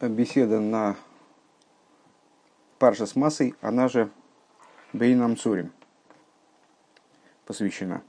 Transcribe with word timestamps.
беседа 0.00 0.60
на 0.60 0.96
Парша 2.78 3.06
с 3.06 3.16
массой, 3.16 3.54
она 3.60 3.88
же 3.88 4.10
Бейнам 4.92 5.36
Цурим 5.36 5.72
посвящена. 7.46 8.02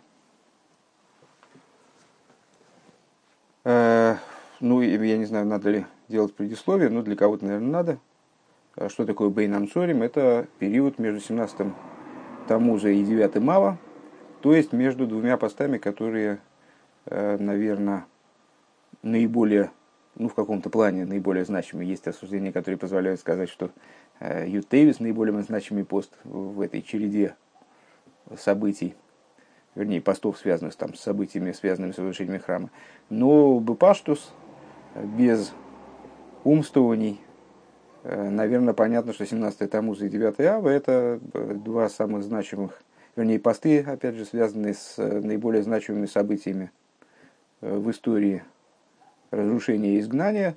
Э, 3.63 4.15
ну, 4.59 4.81
я 4.81 5.17
не 5.17 5.25
знаю, 5.25 5.45
надо 5.45 5.69
ли 5.69 5.85
делать 6.07 6.33
предисловие, 6.33 6.89
но 6.89 7.01
для 7.01 7.15
кого-то, 7.15 7.45
наверное, 7.45 7.69
надо. 7.69 7.99
Э, 8.75 8.89
что 8.89 9.05
такое 9.05 9.29
Бейнам 9.29 9.69
Цурим? 9.69 10.03
Это 10.03 10.47
период 10.59 10.99
между 10.99 11.21
17 11.21 11.67
Тамуза 12.47 12.89
и 12.89 13.03
9 13.03 13.35
Мава, 13.41 13.77
то 14.41 14.53
есть 14.53 14.71
между 14.71 15.05
двумя 15.05 15.37
постами, 15.37 15.77
которые, 15.77 16.39
э, 17.05 17.37
наверное, 17.37 18.05
наиболее, 19.01 19.71
ну, 20.17 20.29
в 20.29 20.33
каком-то 20.33 20.69
плане 20.69 21.05
наиболее 21.05 21.45
значимые. 21.45 21.89
Есть 21.89 22.07
осуждения, 22.07 22.51
которые 22.51 22.77
позволяют 22.77 23.19
сказать, 23.19 23.49
что 23.49 23.69
э, 24.19 24.47
Ютевис 24.47 24.99
наиболее 24.99 25.39
значимый 25.41 25.85
пост 25.85 26.11
в 26.23 26.61
этой 26.61 26.81
череде 26.81 27.35
событий, 28.35 28.95
вернее, 29.75 30.01
постов, 30.01 30.37
связанных 30.37 30.75
там, 30.75 30.95
с 30.95 31.01
событиями, 31.01 31.51
связанными 31.51 31.91
с 31.91 31.99
разрушением 31.99 32.41
храма. 32.41 32.69
Но 33.09 33.59
Бепаштус 33.59 34.33
без 34.95 35.53
умствований, 36.43 37.21
э, 38.03 38.29
наверное, 38.29 38.73
понятно, 38.73 39.13
что 39.13 39.25
17 39.25 39.69
Тамуза 39.69 40.05
и 40.05 40.09
9 40.09 40.39
Ава– 40.41 40.69
это 40.69 41.19
два 41.33 41.89
самых 41.89 42.23
значимых, 42.23 42.81
вернее, 43.15 43.39
посты, 43.39 43.81
опять 43.81 44.15
же, 44.15 44.25
связанные 44.25 44.73
с 44.73 44.97
наиболее 44.97 45.61
значимыми 45.61 46.07
событиями 46.07 46.71
в 47.61 47.89
истории 47.89 48.43
разрушения 49.31 49.95
и 49.95 49.99
изгнания, 49.99 50.55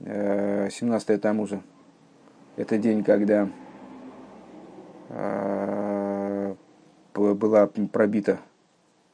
17 0.00 1.10
э, 1.10 1.18
Тамуза, 1.18 1.62
это 2.56 2.78
день, 2.78 3.04
когда 3.04 3.48
э, 5.10 6.54
была 7.14 7.66
пробита 7.66 8.40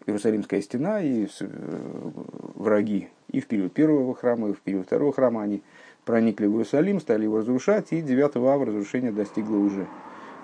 Иерусалимская 0.07 0.63
стена, 0.63 1.03
и 1.03 1.27
э, 1.27 2.11
враги. 2.55 3.09
И 3.31 3.41
в 3.41 3.47
период 3.47 3.75
первого 3.75 4.15
храма, 4.15 4.49
и 4.49 4.53
в 4.55 4.61
период 4.61 4.87
второго 4.87 5.13
храма 5.13 5.43
они 5.43 5.63
проникли 6.07 6.47
в 6.47 6.53
Иерусалим, 6.53 7.01
стали 7.01 7.25
его 7.25 7.39
разрушать, 7.39 7.93
и 7.93 8.01
9 8.01 8.37
ава 8.37 8.65
разрушение 8.65 9.13
достигло 9.13 9.57
уже 9.57 9.87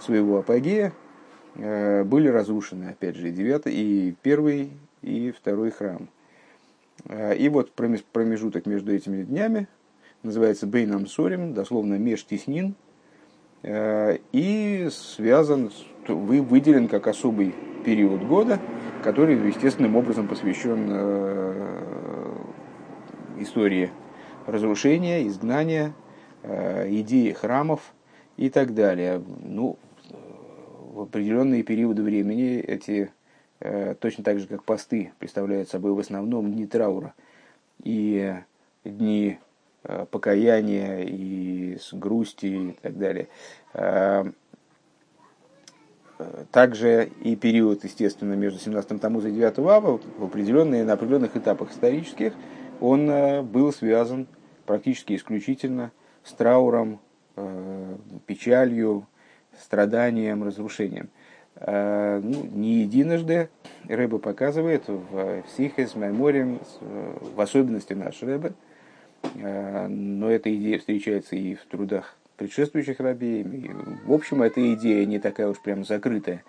своего 0.00 0.38
апогея, 0.38 0.92
были 1.54 2.28
разрушены, 2.28 2.91
опять 2.91 3.16
же, 3.16 3.30
и 3.30 3.32
9, 3.32 3.62
и 3.66 4.14
первый, 4.22 4.72
и 5.00 5.30
второй 5.30 5.70
храм. 5.70 6.08
Э, 7.06 7.37
и 7.37 7.48
вот 7.48 7.73
промежуток 7.73 8.67
между 8.67 8.95
этими 8.95 9.23
днями 9.23 9.69
называется 10.23 10.67
Бейнам 10.67 11.06
Сорим, 11.06 11.55
дословно 11.55 11.95
межтеснин, 11.95 12.75
э, 13.62 14.19
и 14.33 14.89
связан, 14.91 15.70
вы 16.09 16.41
выделен 16.41 16.89
как 16.89 17.06
особый 17.06 17.55
период 17.84 18.25
года, 18.25 18.59
который 19.03 19.37
естественным 19.47 19.97
образом 19.97 20.28
посвящен 20.28 20.89
э, 20.91 22.34
истории 23.41 23.91
разрушения, 24.47 25.27
изгнания, 25.27 25.95
идеи 26.42 27.33
храмов 27.33 27.95
и 28.37 28.50
так 28.50 28.75
далее. 28.75 29.22
Ну, 29.42 29.78
в 30.92 31.00
определенные 31.00 31.62
периоды 31.62 32.03
времени 32.03 32.59
эти 32.59 33.11
точно 34.00 34.24
так 34.24 34.38
же, 34.38 34.46
как 34.46 34.64
посты 34.64 35.12
представляют 35.18 35.68
собой 35.68 35.92
в 35.92 35.98
основном 35.98 36.52
дни 36.52 36.66
траура 36.66 37.14
и 37.82 38.34
дни 38.84 39.38
э, 39.84 40.06
покаяния 40.10 41.02
и 41.02 41.78
грусти 41.92 42.46
и 42.46 42.78
так 42.82 42.98
далее. 42.98 43.28
Э, 43.72 44.24
также 46.52 47.10
и 47.22 47.34
период, 47.36 47.84
естественно, 47.84 48.34
между 48.34 48.58
17 48.58 49.00
Тамуза 49.00 49.28
и 49.28 49.32
9 49.32 49.58
Ава 49.58 49.98
в 50.19 50.24
определенные, 50.24 50.84
на 50.84 50.92
определенных 50.92 51.36
этапах 51.36 51.72
исторических 51.72 52.34
он 52.80 53.47
был 53.47 53.72
связан 53.72 54.28
практически 54.64 55.16
исключительно 55.16 55.91
с 56.22 56.32
трауром, 56.32 57.00
печалью, 58.26 59.06
страданием, 59.60 60.44
разрушением. 60.44 61.10
Э, 61.56 62.20
ну, 62.22 62.44
не 62.53 62.81
единожды 62.81 63.48
Рэба 63.88 64.19
показывает 64.19 64.84
в 64.88 65.44
Сихес, 65.56 65.94
Майморем, 65.94 66.60
в 66.81 67.41
особенности 67.41 67.92
наш 67.92 68.22
Рэбе, 68.22 68.53
э, 69.37 69.87
но 69.87 70.31
эта 70.31 70.54
идея 70.54 70.78
встречается 70.78 71.37
и 71.37 71.54
в 71.54 71.65
трудах 71.66 72.16
предшествующих 72.37 72.98
рабеем. 72.98 74.00
в 74.04 74.12
общем, 74.12 74.42
эта 74.42 74.75
идея 74.75 75.06
не 75.06 75.20
такая 75.20 75.48
уж 75.48 75.60
прям 75.60 75.84
закрытая. 75.84 76.42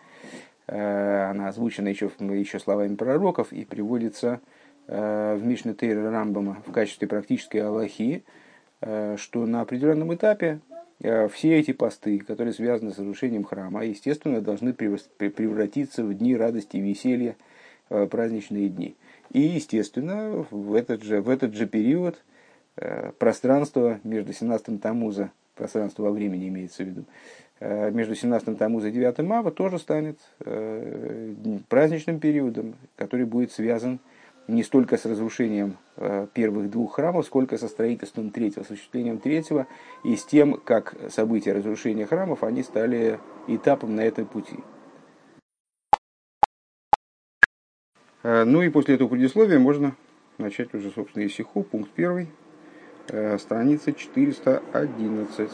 Э, 0.68 1.30
она 1.30 1.50
озвучена 1.50 1.90
еще, 1.90 2.10
еще 2.20 2.60
словами 2.60 2.96
пророков 2.96 3.54
и 3.54 3.66
приводится 3.66 4.40
в 4.88 5.40
Мишне 5.42 5.74
Тейра 5.74 6.12
Рамбама 6.12 6.62
в 6.68 6.72
качестве 6.72 7.08
практической 7.08 7.58
Аллахи, 7.58 8.24
что 8.82 9.48
на 9.48 9.62
определенном 9.62 10.14
этапе 10.14 10.60
все 11.00 11.60
эти 11.60 11.72
посты, 11.72 12.20
которые 12.20 12.54
связаны 12.54 12.92
с 12.92 12.98
разрушением 13.00 13.44
храма, 13.44 13.86
естественно, 13.86 14.42
должны 14.42 14.74
превратиться 14.74 16.04
в 16.04 16.14
дни 16.14 16.36
радости 16.36 16.78
и 16.78 16.82
веселья, 16.82 17.36
э, 17.90 18.08
праздничные 18.08 18.70
дни. 18.70 18.96
И, 19.32 19.42
естественно, 19.42 20.46
в 20.50 20.74
этот 20.74 21.04
же, 21.04 21.22
в 21.22 21.30
этот 21.30 21.54
же 21.54 21.68
период 21.68 22.24
э, 22.78 23.12
пространство 23.20 24.00
между 24.04 24.34
17 24.34 24.82
Тамуза, 24.82 25.32
пространство 25.56 26.04
во 26.04 26.12
времени 26.12 26.48
имеется 26.48 26.84
в 26.84 26.88
виду, 26.88 27.06
между 27.62 28.16
17 28.16 28.58
Тамуза 28.58 28.90
и 28.90 28.92
9 28.92 29.20
Мава 29.20 29.50
тоже 29.50 29.80
станет 29.80 30.20
праздничным 31.70 32.20
периодом, 32.20 32.76
который 32.98 33.26
будет 33.26 33.54
связан 33.54 34.00
с 34.00 34.15
не 34.48 34.64
столько 34.64 34.98
с 34.98 35.06
разрушением 35.06 35.78
э, 35.98 36.28
первых 36.34 36.70
двух 36.70 36.96
храмов, 36.96 37.26
сколько 37.26 37.58
со 37.58 37.68
строительством 37.68 38.30
третьего, 38.30 38.64
с 38.64 38.68
осуществлением 38.68 39.18
третьего, 39.18 39.68
и 40.04 40.16
с 40.16 40.26
тем, 40.26 40.54
как 40.64 40.96
события 41.10 41.54
разрушения 41.54 42.06
храмов, 42.06 42.44
они 42.44 42.64
стали 42.64 43.20
этапом 43.48 43.96
на 43.96 44.02
этой 44.02 44.26
пути. 44.26 44.58
Э, 48.24 48.44
ну 48.44 48.62
и 48.62 48.70
после 48.70 48.96
этого 48.96 49.08
предисловия 49.10 49.60
можно 49.60 49.96
начать 50.38 50.74
уже, 50.74 50.92
собственно, 50.92 51.26
Исиху, 51.26 51.64
пункт 51.64 51.92
первый, 51.92 52.30
э, 53.08 53.38
страница 53.38 53.94
411. 53.94 55.52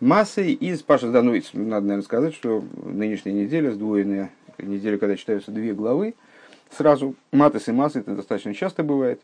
Массой 0.00 0.52
из 0.52 0.82
Паша 0.82 1.10
Дануиц, 1.10 1.50
надо, 1.54 1.86
наверное, 1.86 2.02
сказать, 2.02 2.34
что 2.34 2.62
нынешняя 2.82 3.34
неделя, 3.34 3.70
сдвоенная 3.70 4.32
неделя, 4.58 4.98
когда 4.98 5.16
читаются 5.16 5.50
две 5.50 5.74
главы, 5.74 6.14
сразу 6.70 7.14
матес 7.32 7.68
и 7.68 7.72
массы, 7.72 8.00
это 8.00 8.14
достаточно 8.14 8.54
часто 8.54 8.82
бывает. 8.82 9.20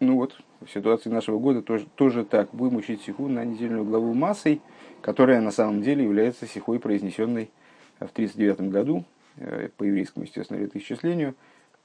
Ну 0.00 0.16
вот, 0.16 0.40
в 0.60 0.70
ситуации 0.70 1.10
нашего 1.10 1.38
года 1.38 1.60
тоже, 1.60 1.86
тоже 1.94 2.24
так. 2.24 2.48
Будем 2.52 2.76
учить 2.76 3.02
сиху 3.02 3.28
на 3.28 3.44
недельную 3.44 3.84
главу 3.84 4.14
массой, 4.14 4.62
которая 5.02 5.40
на 5.40 5.50
самом 5.50 5.82
деле 5.82 6.04
является 6.04 6.46
сихой, 6.46 6.78
произнесенной 6.78 7.50
в 7.98 8.10
1939 8.10 8.72
году, 8.72 9.04
э, 9.36 9.68
по 9.76 9.84
еврейскому, 9.84 10.24
естественно, 10.24 10.58
летоисчислению, 10.58 11.34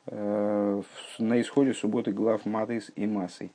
э, 0.07 0.81
на 1.19 1.41
исходе 1.41 1.73
субботы 1.73 2.11
глав 2.13 2.45
матес 2.45 2.91
и 2.95 3.05
массой. 3.05 3.51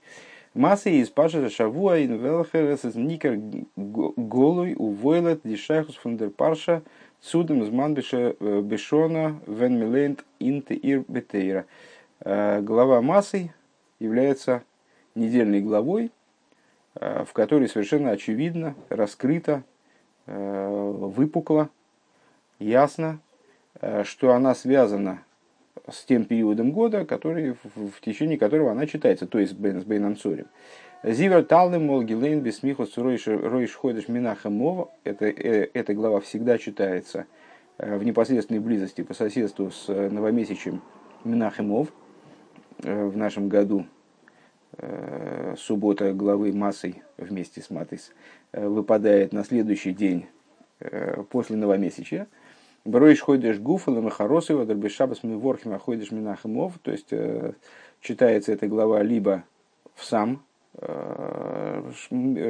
Массой 0.53 0.97
из 0.97 1.09
Паша 1.09 1.49
Шавуа 1.49 2.01
in 2.01 2.19
Велхерес 2.19 2.85
из 2.85 2.97
Никер 2.97 3.39
Голуй 3.77 4.75
увойлет 4.77 5.43
дишахус 5.45 5.95
фундер 5.95 6.31
Парша 6.31 6.83
Судом 7.23 7.63
зман 7.67 7.95
э, 7.95 8.61
бешона 8.63 9.41
вен 9.47 9.79
милейнт 9.79 10.25
инте 10.39 10.75
ир 10.75 11.05
бетейра. 11.07 11.67
Э, 12.21 12.63
глава 12.63 13.03
массой 13.03 13.53
является 13.99 14.63
недельной 15.15 15.61
главой, 15.61 16.13
э, 16.95 17.25
в 17.25 17.35
которой 17.35 17.69
совершенно 17.69 18.11
очевидно, 18.11 18.75
раскрыто, 18.89 19.63
выпукло, 20.27 21.71
ясно, 22.61 23.19
что 24.05 24.33
она 24.33 24.55
связана 24.55 25.25
с 25.91 26.05
тем 26.05 26.25
периодом 26.25 26.71
года, 26.71 27.05
который, 27.05 27.57
в 27.75 28.01
течение 28.01 28.39
которого 28.39 28.71
она 28.71 28.87
читается, 28.87 29.27
то 29.27 29.41
есть 29.41 29.53
с 29.53 29.57
Бейном 29.57 30.17
Цорем. 30.17 30.47
Зивер 31.03 31.45
Талным, 31.45 31.87
мол, 31.87 32.03
Гилейн, 32.03 32.41
Бесмихус, 32.41 32.99
Ройш 32.99 33.75
Ходыш 33.75 34.09
Минахамова. 34.09 34.91
Это, 35.03 35.25
э, 35.27 35.71
эта 35.73 35.95
глава 35.95 36.21
всегда 36.21 36.59
читается 36.59 37.25
э, 37.79 37.97
в 37.97 38.05
непосредственной 38.05 38.61
близости 38.61 39.01
по 39.03 39.15
соседству 39.15 39.71
с 39.71 39.89
э, 39.89 40.11
новомесячем 40.11 40.83
Минахемов 41.25 41.89
в 42.79 43.17
нашем 43.17 43.49
году. 43.49 43.87
Суббота 45.59 46.15
главы 46.15 46.53
массой 46.53 47.03
вместе 47.19 47.61
с 47.61 47.69
Матис 47.69 48.13
выпадает 48.53 49.35
на 49.35 49.45
следующий 49.45 49.93
день 49.93 50.27
после 51.29 51.57
новомесяча. 51.57 52.27
Броиш 52.87 53.21
ходишь 53.21 53.59
гуфалом 53.59 54.09
и 54.09 54.11
хоросова, 54.11 54.65
дербешабас 54.65 55.23
мы 55.23 55.37
ворхим, 55.37 55.79
ходишь 55.79 56.11
минахемов. 56.11 56.79
То 56.79 56.91
есть 56.91 57.13
читается 58.01 58.53
эта 58.53 58.67
глава 58.67 59.03
либо 59.03 59.45
в 59.95 60.05
сам 60.07 60.43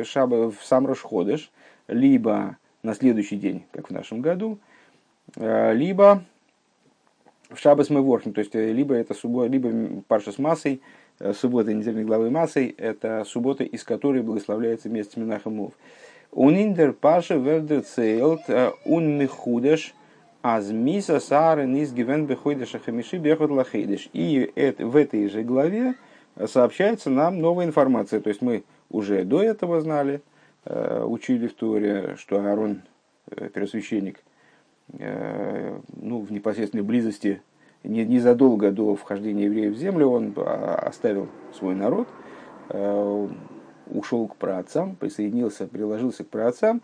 шаба, 0.05 0.51
в 0.51 0.57
сам 0.63 0.87
Рошходыш, 0.87 1.51
либо 1.89 2.57
на 2.83 2.95
следующий 2.95 3.37
день, 3.37 3.65
как 3.73 3.91
в 3.91 3.93
нашем 3.93 4.21
году, 4.21 4.59
либо 5.37 6.23
в 7.51 7.59
Шабас 7.59 7.91
мы 7.91 8.01
ворхим, 8.01 8.33
то 8.33 8.41
есть 8.41 8.55
либо 8.55 8.95
это 8.95 9.13
суббота, 9.15 9.49
либо 9.49 10.03
парша 10.07 10.33
с 10.33 10.39
массой, 10.39 10.81
суббота 11.35 11.75
недельной 11.75 12.05
главы 12.05 12.31
массой, 12.31 12.75
это 12.79 13.25
суббота, 13.25 13.65
из 13.65 13.83
которой 13.85 14.23
благословляется 14.23 14.89
месяц 14.89 15.17
Минахамов. 15.17 15.73
Униндер 16.31 16.93
паша 16.93 17.35
вердер 17.35 17.83
цейлт 17.83 18.43
ун 18.85 19.19
михудеш 19.19 19.95
аз 20.43 20.71
миса 20.71 21.19
сарен 21.21 21.75
из 21.75 21.93
гивен 21.93 22.27
беходеша 22.27 22.79
хамиши 22.79 23.19
бехот 23.19 23.51
лахейдеш. 23.51 24.09
И 24.13 24.53
в 24.79 24.97
этой 24.97 25.29
же 25.29 25.43
главе 25.43 25.95
сообщается 26.47 27.11
нам 27.11 27.41
новая 27.41 27.67
информация. 27.67 28.21
То 28.21 28.29
есть 28.29 28.43
мы 28.43 28.65
уже 28.91 29.25
до 29.25 29.43
этого 29.43 29.81
знали, 29.81 30.23
э, 30.65 31.03
учили 31.05 31.47
в 31.47 31.55
Торе, 31.55 32.17
что 32.19 32.39
Аарон, 32.39 32.83
э, 33.31 33.49
первосвященник, 33.49 34.21
э, 34.99 35.79
ну, 35.97 36.21
в 36.21 36.33
непосредственной 36.33 36.85
близости, 36.85 37.43
незадолго 37.83 38.71
до 38.73 38.95
вхождения 38.95 39.45
евреев 39.45 39.73
в 39.73 39.79
землю, 39.79 40.09
он 40.09 40.35
а, 40.37 40.83
оставил 40.87 41.29
свой 41.55 41.75
народ, 41.75 42.09
ушел 43.87 44.29
к 44.29 44.37
праотцам, 44.37 44.97
присоединился, 44.97 45.67
приложился 45.67 46.23
к 46.23 46.29
праотцам. 46.29 46.83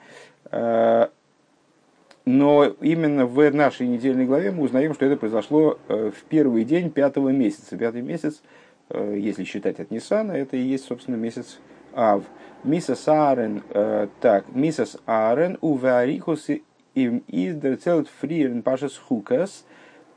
Но 2.25 2.64
именно 2.81 3.26
в 3.26 3.50
нашей 3.50 3.88
недельной 3.88 4.25
главе 4.25 4.52
мы 4.52 4.62
узнаем, 4.62 4.94
что 4.94 5.04
это 5.04 5.19
произошло 5.19 5.78
в 5.87 6.25
первый 6.31 6.64
день 6.64 6.90
пятого 6.90 7.28
месяца. 7.28 7.76
Пятый 7.76 8.00
месяц– 8.00 8.40
если 8.90 9.44
считать 9.44 9.80
от 9.80 9.90
Ниссана, 9.90 10.32
это 10.32 10.56
и 10.56 10.60
есть, 10.60 10.84
собственно, 10.84 11.16
месяц 11.16 11.58
Ав. 11.92 12.22
Мисас 12.62 13.06
Аарен, 13.08 13.62
э, 13.70 14.08
так, 14.20 14.54
Мисас 14.54 14.96
Аарен, 15.06 15.56
Уварихус 15.60 16.48
им 16.94 17.22
издерцелт 17.28 18.08
фриерн 18.20 18.62
пашас 18.62 18.96
хукас, 18.96 19.64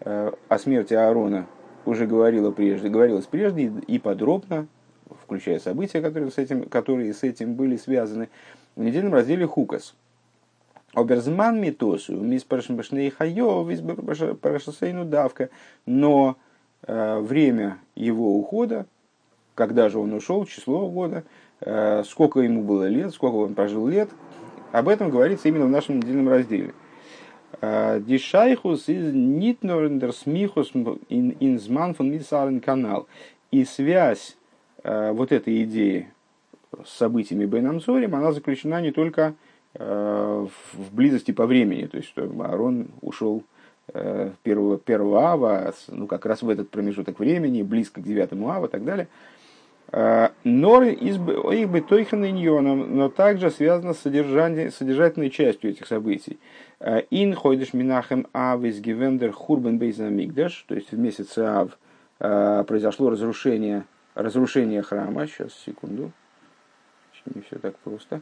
э, 0.01 0.31
о 0.47 0.59
смерти 0.59 0.93
Аарона 0.93 1.47
уже 1.85 2.05
говорила 2.05 2.51
прежде, 2.51 2.89
говорилось 2.89 3.25
прежде 3.25 3.71
и 3.87 3.99
подробно, 3.99 4.67
включая 5.23 5.59
события, 5.59 6.01
которые 6.01 6.31
с 6.31 6.37
этим, 6.37 6.63
которые 6.63 7.13
с 7.13 7.23
этим 7.23 7.55
были 7.55 7.77
связаны, 7.77 8.29
в 8.75 8.83
недельном 8.83 9.13
разделе 9.13 9.45
Хукас. 9.45 9.95
Оберзман 10.93 11.61
митосу, 11.61 12.15
мис 12.15 12.43
парашмбашней 12.43 13.09
хайо, 13.09 13.63
вис 13.63 13.81
парашасейну 14.41 15.05
давка, 15.05 15.49
но 15.85 16.35
Э, 16.35 16.48
время 16.87 17.79
его 17.95 18.35
ухода, 18.35 18.85
когда 19.55 19.89
же 19.89 19.99
он 19.99 20.13
ушел, 20.13 20.45
число 20.45 20.87
года, 20.87 21.23
э, 21.59 22.03
сколько 22.05 22.39
ему 22.39 22.63
было 22.63 22.87
лет, 22.87 23.13
сколько 23.13 23.35
он 23.35 23.55
прожил 23.55 23.87
лет, 23.87 24.09
об 24.71 24.87
этом 24.87 25.09
говорится 25.09 25.49
именно 25.49 25.65
в 25.65 25.69
нашем 25.69 25.97
недельном 25.97 26.29
разделе. 26.29 26.73
Э, 27.59 27.99
Дишайхус 27.99 28.87
из 28.87 29.13
Нитнорендер 29.13 30.11
Инзман 31.09 31.93
фон 31.93 32.11
Митсарен 32.11 32.61
канал. 32.61 33.07
И 33.51 33.65
связь 33.65 34.37
вот 34.81 35.33
этой 35.33 35.63
идеи 35.63 36.13
с 36.85 36.97
событиями 36.97 37.45
Бенамзорем, 37.45 38.15
она 38.15 38.31
заключена 38.31 38.79
не 38.79 38.91
только 38.91 39.33
в 39.73 40.49
близости 40.93 41.31
по 41.31 41.45
времени, 41.45 41.87
то 41.87 41.97
есть 41.97 42.09
что 42.09 42.23
Аарон 42.23 42.87
ушел 43.01 43.43
Э, 43.43 43.58
первого, 44.43 44.77
первого 44.77 45.21
ава, 45.21 45.73
ну, 45.87 46.07
как 46.07 46.25
раз 46.25 46.41
в 46.41 46.49
этот 46.49 46.69
промежуток 46.69 47.19
времени, 47.19 47.63
близко 47.63 48.01
к 48.01 48.03
девятому 48.03 48.49
ава 48.49 48.67
и 48.67 48.69
так 48.69 48.83
далее. 48.83 49.07
Э, 49.91 50.29
Норы 50.43 50.91
их 50.91 51.69
бы 51.69 51.81
тойханиньоном, 51.81 52.95
но 52.95 53.09
также 53.09 53.49
связано 53.49 53.93
с 53.93 53.99
содержательной 53.99 55.29
частью 55.29 55.71
этих 55.71 55.87
событий. 55.87 56.39
Э, 56.79 57.01
Ин 57.09 57.33
хойдеш 57.33 57.73
минахем 57.73 58.27
ав 58.33 58.63
из 58.63 58.79
гивендер 58.79 59.31
хурбен 59.31 59.79
бейзамигдаш, 59.79 60.65
то 60.67 60.75
есть 60.75 60.91
в 60.91 60.97
месяце 60.97 61.39
ав 61.39 61.77
произошло 62.67 63.09
разрушение, 63.09 63.85
разрушение 64.13 64.81
храма. 64.81 65.25
Сейчас, 65.25 65.53
секунду. 65.53 66.11
Не 67.33 67.41
все 67.41 67.59
так 67.59 67.77
просто. 67.77 68.21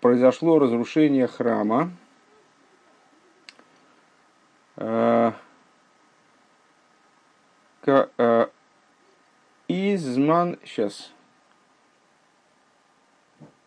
Произошло 0.00 0.58
разрушение 0.58 1.28
храма. 1.28 1.92
Э, 4.80 5.32
э, 7.86 8.46
изман, 9.66 10.58
сейчас, 10.64 11.12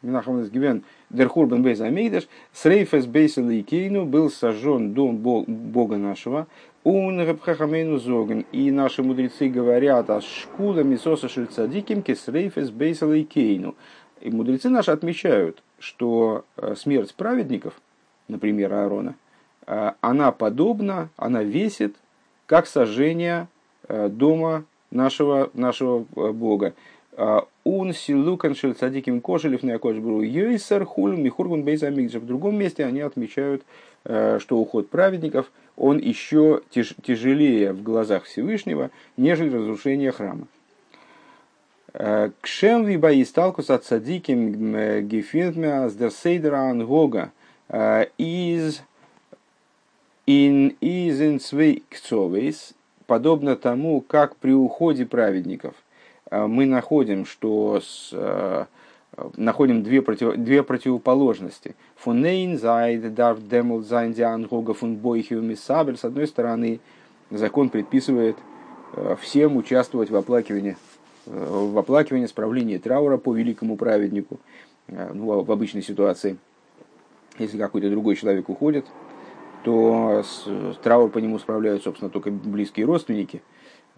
Минахам 0.01 0.41
Гивен, 0.45 0.83
Дерхурбен 1.09 1.63
Бейз 1.63 1.81
Амейдаш, 1.81 2.27
Срейфес 2.53 3.05
Бейса 3.07 3.41
Лейкейну 3.41 4.05
был 4.05 4.29
сожжен 4.29 4.93
дом 4.93 5.17
Бога 5.17 5.97
нашего, 5.97 6.47
Ун 6.85 7.19
Рабхахамейну 7.19 7.97
Зоген, 7.97 8.45
и 8.53 8.71
наши 8.71 9.03
мудрецы 9.03 9.49
говорят 9.49 10.09
о 10.09 10.21
шкула 10.21 10.81
Мисоса 10.81 11.27
Шельцадиким 11.27 12.03
Кесрейфес 12.03 12.71
Бейса 12.71 13.05
Лейкейну. 13.05 13.75
И 14.21 14.31
мудрецы 14.31 14.69
наши 14.69 14.91
отмечают, 14.91 15.61
что 15.77 16.45
э, 16.55 16.75
смерть 16.75 17.13
праведников, 17.15 17.79
например, 18.27 18.73
Аарона, 18.73 19.15
она 20.01 20.33
подобна, 20.33 21.09
она 21.15 21.43
весит, 21.43 21.95
как 22.45 22.67
сожжение 22.67 23.47
э, 23.87 24.09
дома 24.09 24.65
нашего, 24.91 25.49
нашего 25.53 26.05
э, 26.17 26.31
Бога. 26.31 26.73
Он 27.63 27.93
силукан 27.93 28.55
шельцадиким 28.55 29.21
кошелев 29.21 29.63
на 29.63 29.71
якошбру 29.71 30.21
йойсер 30.21 30.85
хуль 30.85 31.15
михургун 31.15 31.63
бейзамикджа. 31.63 32.19
В 32.19 32.25
другом 32.25 32.57
месте 32.57 32.85
они 32.85 33.01
отмечают, 33.01 33.63
что 34.03 34.57
уход 34.57 34.89
праведников, 34.89 35.51
он 35.75 35.97
еще 35.99 36.61
тяжелее 36.71 37.73
в 37.73 37.83
глазах 37.83 38.23
Всевышнего, 38.23 38.91
нежели 39.17 39.53
разрушение 39.53 40.13
храма. 40.13 40.47
Кшем 42.39 42.85
вибаи 42.85 43.23
сталкус 43.23 43.69
от 43.69 43.83
садиким 43.83 45.05
гефинтмя 45.05 45.89
с 45.89 45.93
дерсейдера 45.93 46.69
ангога 46.71 47.33
из 48.17 48.81
In 50.31 50.77
изенцвейкцовейс, 50.79 52.73
подобно 53.05 53.57
тому, 53.57 53.99
как 53.99 54.37
при 54.37 54.53
уходе 54.53 55.05
праведников 55.05 55.73
э, 56.29 56.47
мы 56.47 56.65
находим, 56.65 57.25
что 57.25 57.81
с, 57.81 58.11
э, 58.13 58.63
находим 59.35 59.83
две, 59.83 60.01
против, 60.01 60.37
две 60.37 60.63
противоположности. 60.63 61.75
פון 61.97 62.23
איין 62.23 62.57
זייט 62.57 63.13
דארף 63.13 63.45
דעמאלט 63.45 63.81
זיין 63.81 64.13
די 64.13 64.30
הנהגה 64.30 64.73
פון 64.73 64.95
בכיה 64.95 65.55
ומספד. 65.55 65.97
С 65.97 66.05
одной 66.05 66.27
стороны, 66.27 66.79
закон 67.29 67.67
предписывает 67.67 68.37
э, 68.93 69.17
всем 69.19 69.57
участвовать 69.57 70.11
в 70.11 70.15
оплакивании, 70.15 70.77
в 71.25 71.77
оплакивании, 71.77 72.27
справлении 72.27 72.77
траура 72.77 73.17
по 73.17 73.35
великому 73.35 73.75
праведнику. 73.75 74.39
Ну, 74.87 75.41
в 75.41 75.51
обычной 75.51 75.83
ситуации, 75.83 76.37
если 77.37 77.57
какой-то 77.57 77.89
другой 77.89 78.15
человек 78.15 78.47
уходит, 78.47 78.85
то 79.63 80.23
с, 80.23 80.77
траур 80.81 81.09
по 81.09 81.19
нему 81.19 81.39
справляют, 81.39 81.83
собственно, 81.83 82.09
только 82.09 82.31
близкие 82.31 82.85
родственники, 82.85 83.41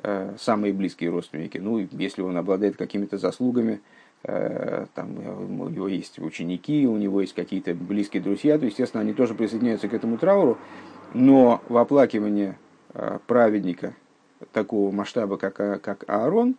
э, 0.01 0.35
самые 0.39 0.73
близкие 0.73 1.09
родственники. 1.09 1.57
Ну, 1.57 1.87
если 1.91 2.21
он 2.21 2.37
обладает 2.37 2.75
какими-то 2.75 3.17
заслугами, 3.17 3.81
э, 4.23 4.85
там 4.93 5.59
у 5.59 5.69
него 5.69 5.87
есть 5.87 6.19
ученики, 6.19 6.87
у 6.87 6.97
него 6.97 7.21
есть 7.21 7.33
какие-то 7.33 7.73
близкие 7.73 8.21
друзья, 8.21 8.57
то, 8.57 8.65
естественно, 8.65 9.01
они 9.01 9.13
тоже 9.13 9.35
присоединяются 9.35 9.87
к 9.87 9.93
этому 9.93 10.17
трауру, 10.17 10.57
но 11.13 11.61
в 11.69 11.77
оплакивании 11.77 12.55
э, 12.93 13.19
праведника 13.27 13.93
такого 14.51 14.91
масштаба, 14.91 15.37
как, 15.37 15.55
как 15.55 16.03
Аарон, 16.07 16.55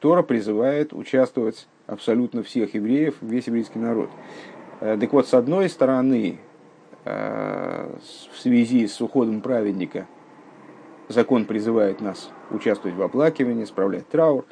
Тора 0.00 0.22
призывает 0.22 0.94
участвовать 0.94 1.68
абсолютно 1.86 2.42
всех 2.42 2.72
евреев, 2.72 3.16
весь 3.20 3.46
еврейский 3.46 3.78
народ. 3.78 4.08
Так 4.80 5.12
вот, 5.12 5.28
с 5.28 5.34
одной 5.34 5.68
стороны, 5.68 6.38
в 7.08 8.38
связи 8.38 8.86
с 8.86 9.00
уходом 9.00 9.40
праведника 9.40 10.06
закон 11.08 11.44
призывает 11.44 12.00
нас 12.00 12.30
участвовать 12.50 12.96
в 12.96 13.02
оплакивании, 13.02 13.64
справлять 13.64 14.08
траур, 14.08 14.44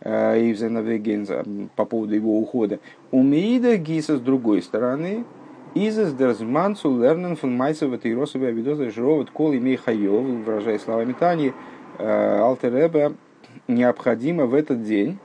э, 0.00 0.40
и 0.40 1.68
по 1.76 1.84
поводу 1.84 2.14
его 2.14 2.38
ухода. 2.38 2.80
У 3.10 3.22
Меида 3.22 3.76
Гиса 3.76 4.16
с 4.16 4.20
другой 4.20 4.62
стороны, 4.62 5.24
Изес 5.76 6.12
дерзмансу 6.12 7.00
лернен 7.00 7.34
фон 7.34 7.56
майсова 7.56 7.98
тейросове 7.98 8.48
авидоза 8.48 8.90
жироват 8.90 9.30
кол 9.30 9.54
имей 9.54 9.76
хайов, 9.76 10.24
выражая 10.24 10.78
словами 10.78 11.14
Тани, 11.18 11.52
э, 11.98 12.38
Алтереба 12.38 13.14
необходимо 13.66 14.46
в 14.46 14.54
этот 14.54 14.82
день 14.82 15.18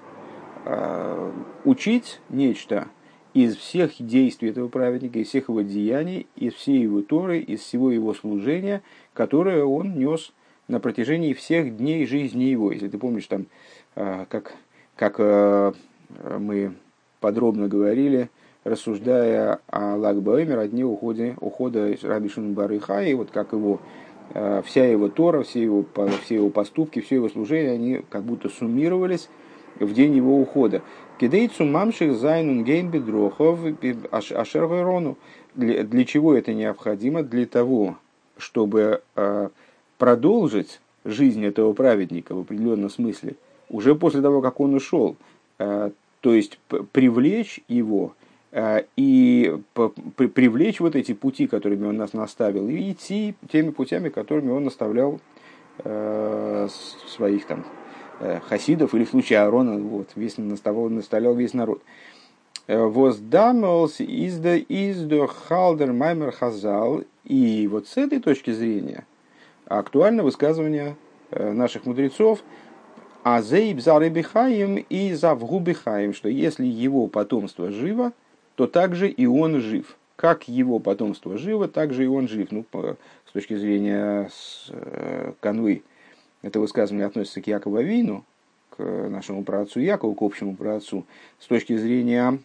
учить 1.63 2.19
нечто, 2.29 2.87
из 3.43 3.55
всех 3.55 3.91
действий 3.99 4.49
этого 4.49 4.67
праведника, 4.67 5.19
из 5.19 5.27
всех 5.29 5.49
его 5.49 5.61
деяний, 5.61 6.27
из 6.35 6.53
всей 6.53 6.81
его 6.81 7.01
Торы, 7.01 7.39
из 7.39 7.61
всего 7.61 7.91
его 7.91 8.13
служения, 8.13 8.81
которое 9.13 9.63
он 9.63 9.97
нес 9.97 10.33
на 10.67 10.79
протяжении 10.79 11.33
всех 11.33 11.77
дней 11.77 12.05
жизни 12.05 12.43
его. 12.43 12.71
Если 12.71 12.87
ты 12.87 12.97
помнишь, 12.97 13.27
там, 13.27 13.45
а, 13.95 14.25
как 14.29 14.55
как 14.95 15.17
мы 16.39 16.73
подробно 17.21 17.69
говорили, 17.69 18.29
рассуждая 18.65 19.59
о 19.67 19.95
Лагбаэмер, 19.95 20.59
о 20.59 20.67
дне 20.67 20.83
ухода, 20.83 21.35
ухода 21.39 21.95
Раби 22.01 22.29
Барыха, 22.35 23.01
и 23.03 23.13
вот 23.13 23.31
как 23.31 23.53
его, 23.53 23.79
вся 24.65 24.85
его 24.85 25.07
Тора, 25.07 25.43
все 25.43 25.63
его, 25.63 25.85
все 26.25 26.35
его 26.35 26.49
поступки, 26.49 26.99
все 26.99 27.15
его 27.15 27.29
служение, 27.29 27.71
они 27.71 28.01
как 28.09 28.23
будто 28.23 28.49
суммировались 28.49 29.29
в 29.79 29.93
день 29.93 30.15
его 30.15 30.39
ухода. 30.39 30.81
כדי 31.19 31.46
צו 31.46 31.65
ממשיך 31.65 32.15
זיין 32.15 32.63
און 32.63 32.74
גיין 32.74 32.89
בדרכיו 32.89 33.59
אשר 34.11 34.50
הורונו. 34.50 35.17
Для, 35.55 36.05
чего 36.05 36.35
это 36.35 36.53
необходимо? 36.53 37.23
Для 37.23 37.45
того, 37.45 37.97
чтобы 38.37 39.01
э, 39.15 39.49
продолжить 39.97 40.79
жизнь 41.03 41.43
этого 41.43 41.73
праведника 41.73 42.35
в 42.35 42.41
определенном 42.41 42.89
смысле, 42.89 43.35
уже 43.69 43.95
после 43.95 44.21
того, 44.21 44.41
как 44.41 44.59
он 44.59 44.75
ушел. 44.75 45.17
Э, 45.57 45.91
то 46.21 46.33
есть 46.33 46.59
привлечь 46.93 47.59
его 47.67 48.13
э, 48.51 48.83
и 48.95 49.57
при, 50.15 50.27
привлечь 50.27 50.79
вот 50.79 50.95
эти 50.95 51.13
пути, 51.13 51.47
которыми 51.47 51.87
он 51.87 51.97
нас 51.97 52.13
наставил, 52.13 52.69
и 52.69 52.91
идти 52.91 53.35
теми 53.51 53.71
путями, 53.71 54.09
которыми 54.09 54.51
он 54.51 54.65
наставлял 54.65 55.19
своих 55.81 57.45
там 57.45 57.63
хасидов, 58.47 58.93
или 58.93 59.03
в 59.05 59.09
случае 59.09 59.39
Аарона, 59.39 59.77
вот, 59.77 60.09
весь 60.15 60.37
наставлял, 60.37 60.89
наставлял 60.89 61.35
весь 61.35 61.53
народ. 61.53 61.81
Э, 62.67 62.85
Воздамелс 62.85 63.99
изда 63.99 64.57
издо 64.57 65.25
халдер 65.25 65.91
маймер 65.91 66.31
хазал. 66.31 67.03
И 67.23 67.67
вот 67.67 67.87
с 67.87 67.97
этой 67.97 68.19
точки 68.19 68.51
зрения 68.51 69.05
актуально 69.65 70.21
высказывание 70.21 70.95
э, 71.31 71.51
наших 71.51 71.85
мудрецов 71.85 72.43
а 73.23 73.41
зейб 73.41 73.81
зарыбихаем 73.81 74.77
и 74.77 75.13
завгубихаем, 75.13 76.13
что 76.13 76.29
если 76.29 76.65
его 76.65 77.07
потомство 77.07 77.69
живо, 77.71 78.13
то 78.55 78.67
также 78.67 79.09
и 79.09 79.25
он 79.25 79.59
жив. 79.59 79.97
Как 80.15 80.47
его 80.47 80.79
потомство 80.79 81.37
живо, 81.37 81.67
так 81.67 81.93
же 81.93 82.03
и 82.03 82.07
он 82.07 82.27
жив. 82.27 82.51
Ну, 82.51 82.63
по, 82.63 82.97
с 83.27 83.31
точки 83.31 83.55
зрения 83.55 84.29
с, 84.31 84.67
э, 84.69 85.33
канвы 85.39 85.83
это 86.41 86.59
высказывание 86.59 87.05
относится 87.05 87.41
к 87.41 87.47
Якову 87.47 87.77
Авину, 87.77 88.25
к 88.69 88.83
нашему 88.83 89.43
праотцу 89.43 89.79
Якову, 89.79 90.15
к 90.15 90.21
общему 90.21 90.55
праотцу, 90.55 91.05
с 91.39 91.47
точки 91.47 91.75
зрения, 91.75 92.39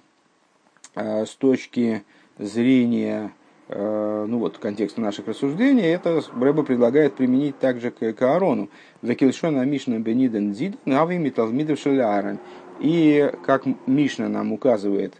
э, 0.94 1.26
с 1.26 1.34
точки 1.34 2.04
зрения 2.38 3.32
э, 3.68 4.26
ну 4.28 4.38
вот, 4.38 4.58
контекста 4.58 5.00
наших 5.00 5.28
рассуждений, 5.28 5.84
это 5.84 6.20
Рэба 6.38 6.64
предлагает 6.64 7.14
применить 7.14 7.58
также 7.58 7.90
к, 7.90 8.12
к 8.12 8.22
Аарону. 8.22 8.68
Закилшона 9.02 9.64
Мишна 9.64 9.98
Бениден 9.98 10.52
Дзид, 10.52 10.84
Нави 10.86 11.30
Талмидов 11.30 11.78
Шелярен. 11.78 12.38
И 12.80 13.32
как 13.44 13.64
Мишна 13.86 14.28
нам 14.28 14.52
указывает, 14.52 15.14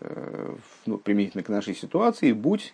э, 0.00 0.54
ну, 0.86 0.98
применительно 0.98 1.42
к 1.42 1.48
нашей 1.48 1.74
ситуации, 1.74 2.32
будь 2.32 2.72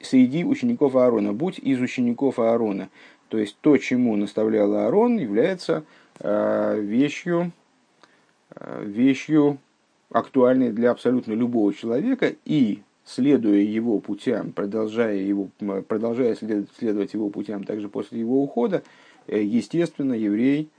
среди 0.00 0.44
учеников 0.44 0.94
Аарона, 0.94 1.32
будь 1.32 1.58
из 1.58 1.80
учеников 1.80 2.38
Аарона. 2.38 2.88
То 3.28 3.38
есть 3.38 3.56
то, 3.60 3.76
чему 3.76 4.16
наставлял 4.16 4.72
Аарон, 4.74 5.18
является 5.18 5.84
э, 6.20 6.80
вещью, 6.80 7.52
э, 8.54 8.84
вещью 8.84 9.58
актуальной 10.10 10.70
для 10.70 10.92
абсолютно 10.92 11.32
любого 11.32 11.74
человека, 11.74 12.32
и 12.44 12.82
следуя 13.04 13.60
его 13.60 13.98
путям, 13.98 14.52
продолжая, 14.52 15.16
его, 15.16 15.48
продолжая 15.88 16.36
следовать 16.36 17.14
его 17.14 17.30
путям 17.30 17.64
также 17.64 17.88
после 17.88 18.20
его 18.20 18.42
ухода, 18.42 18.84
э, 19.26 19.42
естественно, 19.42 20.14
еврей 20.14 20.70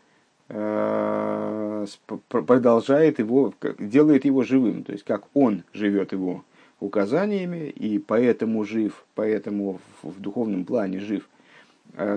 продолжает 2.29 3.19
его, 3.19 3.53
делает 3.79 4.23
его 4.23 4.43
живым, 4.43 4.85
то 4.85 4.93
есть 4.93 5.03
как 5.03 5.25
он 5.33 5.65
живет 5.73 6.13
его 6.13 6.45
указаниями, 6.79 7.67
и 7.67 7.99
поэтому 7.99 8.63
жив, 8.63 9.05
поэтому 9.13 9.81
в 10.03 10.21
духовном 10.21 10.63
плане 10.63 11.01
жив– 11.01 11.27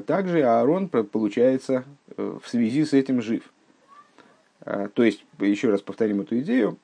также 0.07 0.43
Аарон 0.43 0.89
получается 0.89 1.85
э, 2.17 2.39
в 2.43 2.47
связи 2.49 2.85
с 2.85 2.93
этим 2.93 3.23
жив. 3.23 3.51
А, 4.61 4.89
то 4.89 5.03
есть, 5.03 5.25
еще 5.39 5.71
раз 5.71 5.81
повторим 5.81 6.21
эту 6.21 6.39
идею, 6.41 6.77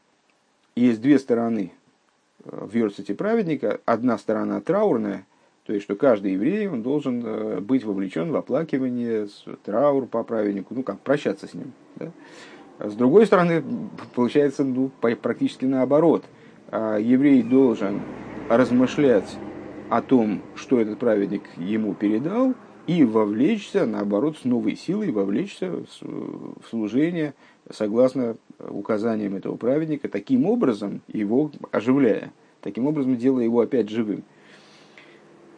есть 0.75 1.03
две 1.03 1.19
стороны 1.19 1.73
э, 2.45 2.65
в 2.65 2.75
Йорцете 2.75 3.15
праведника. 3.15 3.81
Одна 3.85 4.17
сторона 4.17 4.63
траурная, 4.63 5.27
то 5.67 5.75
есть, 5.75 5.85
что 5.85 5.95
каждый 5.95 6.33
еврей 6.33 6.69
он 6.69 6.83
должен 6.83 7.23
э, 7.23 7.61
быть 7.61 7.85
вовлечен 7.85 8.33
в 8.33 8.37
оплакивание, 8.37 9.29
траур 9.63 10.07
по 10.07 10.23
праведнику, 10.25 10.75
ну 10.75 10.83
как, 10.83 11.01
прощаться 11.01 11.47
с 11.47 11.53
ним. 11.53 11.73
Да? 11.97 12.11
С 12.79 12.95
другой 12.95 13.27
стороны, 13.27 13.63
получается 14.15 14.65
ну, 14.65 14.91
практически 15.01 15.67
наоборот. 15.67 16.25
А, 16.69 16.97
еврей 16.97 17.43
должен 17.43 18.01
размышлять 18.49 19.37
о 19.91 20.01
том, 20.01 20.41
что 20.55 20.81
этот 20.81 20.99
праведник 20.99 21.43
ему 21.59 21.93
передал– 21.93 22.55
и 22.87 23.05
вовлечься, 23.05 23.85
наоборот, 23.87 24.39
с 24.39 24.45
новой 24.45 24.77
силой, 24.77 25.11
вовлечься 25.11 25.71
в 26.01 26.69
служение 26.69 27.35
согласно 27.71 28.37
указаниям 28.59 29.35
этого 29.35 29.57
праведника, 29.57 30.09
таким 30.09 30.47
образом 30.47 31.01
его 31.09 31.51
оживляя, 31.73 32.33
таким 32.63 32.87
образом 32.87 33.17
делая 33.17 33.45
его 33.45 33.61
опять 33.61 33.91
живым. 33.91 34.23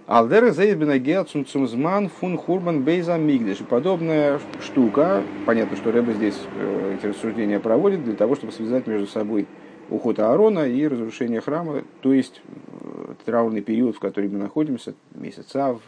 Алдера 0.07 0.53
Зейбина 0.53 0.99
Геацумцумзман 0.99 2.09
фун 2.09 2.39
Хурбан 2.39 2.83
Бейза 2.83 3.19
Мигдеш. 3.19 3.59
Подобная 3.59 4.41
штука, 4.63 5.23
понятно, 5.45 5.77
что 5.77 5.93
Рэба 5.93 6.15
здесь 6.15 6.41
э, 6.57 6.97
эти 6.97 7.09
рассуждения 7.09 7.61
проводит 7.61 8.05
для 8.05 8.15
того, 8.15 8.35
чтобы 8.35 8.55
связать 8.55 8.87
между 8.87 9.07
собой 9.07 9.47
уход 9.91 10.19
Аарона 10.19 10.61
и 10.67 10.89
разрушение 10.89 11.43
храма, 11.43 11.83
то 12.01 12.15
есть 12.15 12.41
э, 12.47 13.15
траурный 13.27 13.61
период, 13.61 13.97
в 13.97 14.01
котором 14.01 14.33
мы 14.33 14.39
находимся, 14.39 14.95
месяца, 15.15 15.79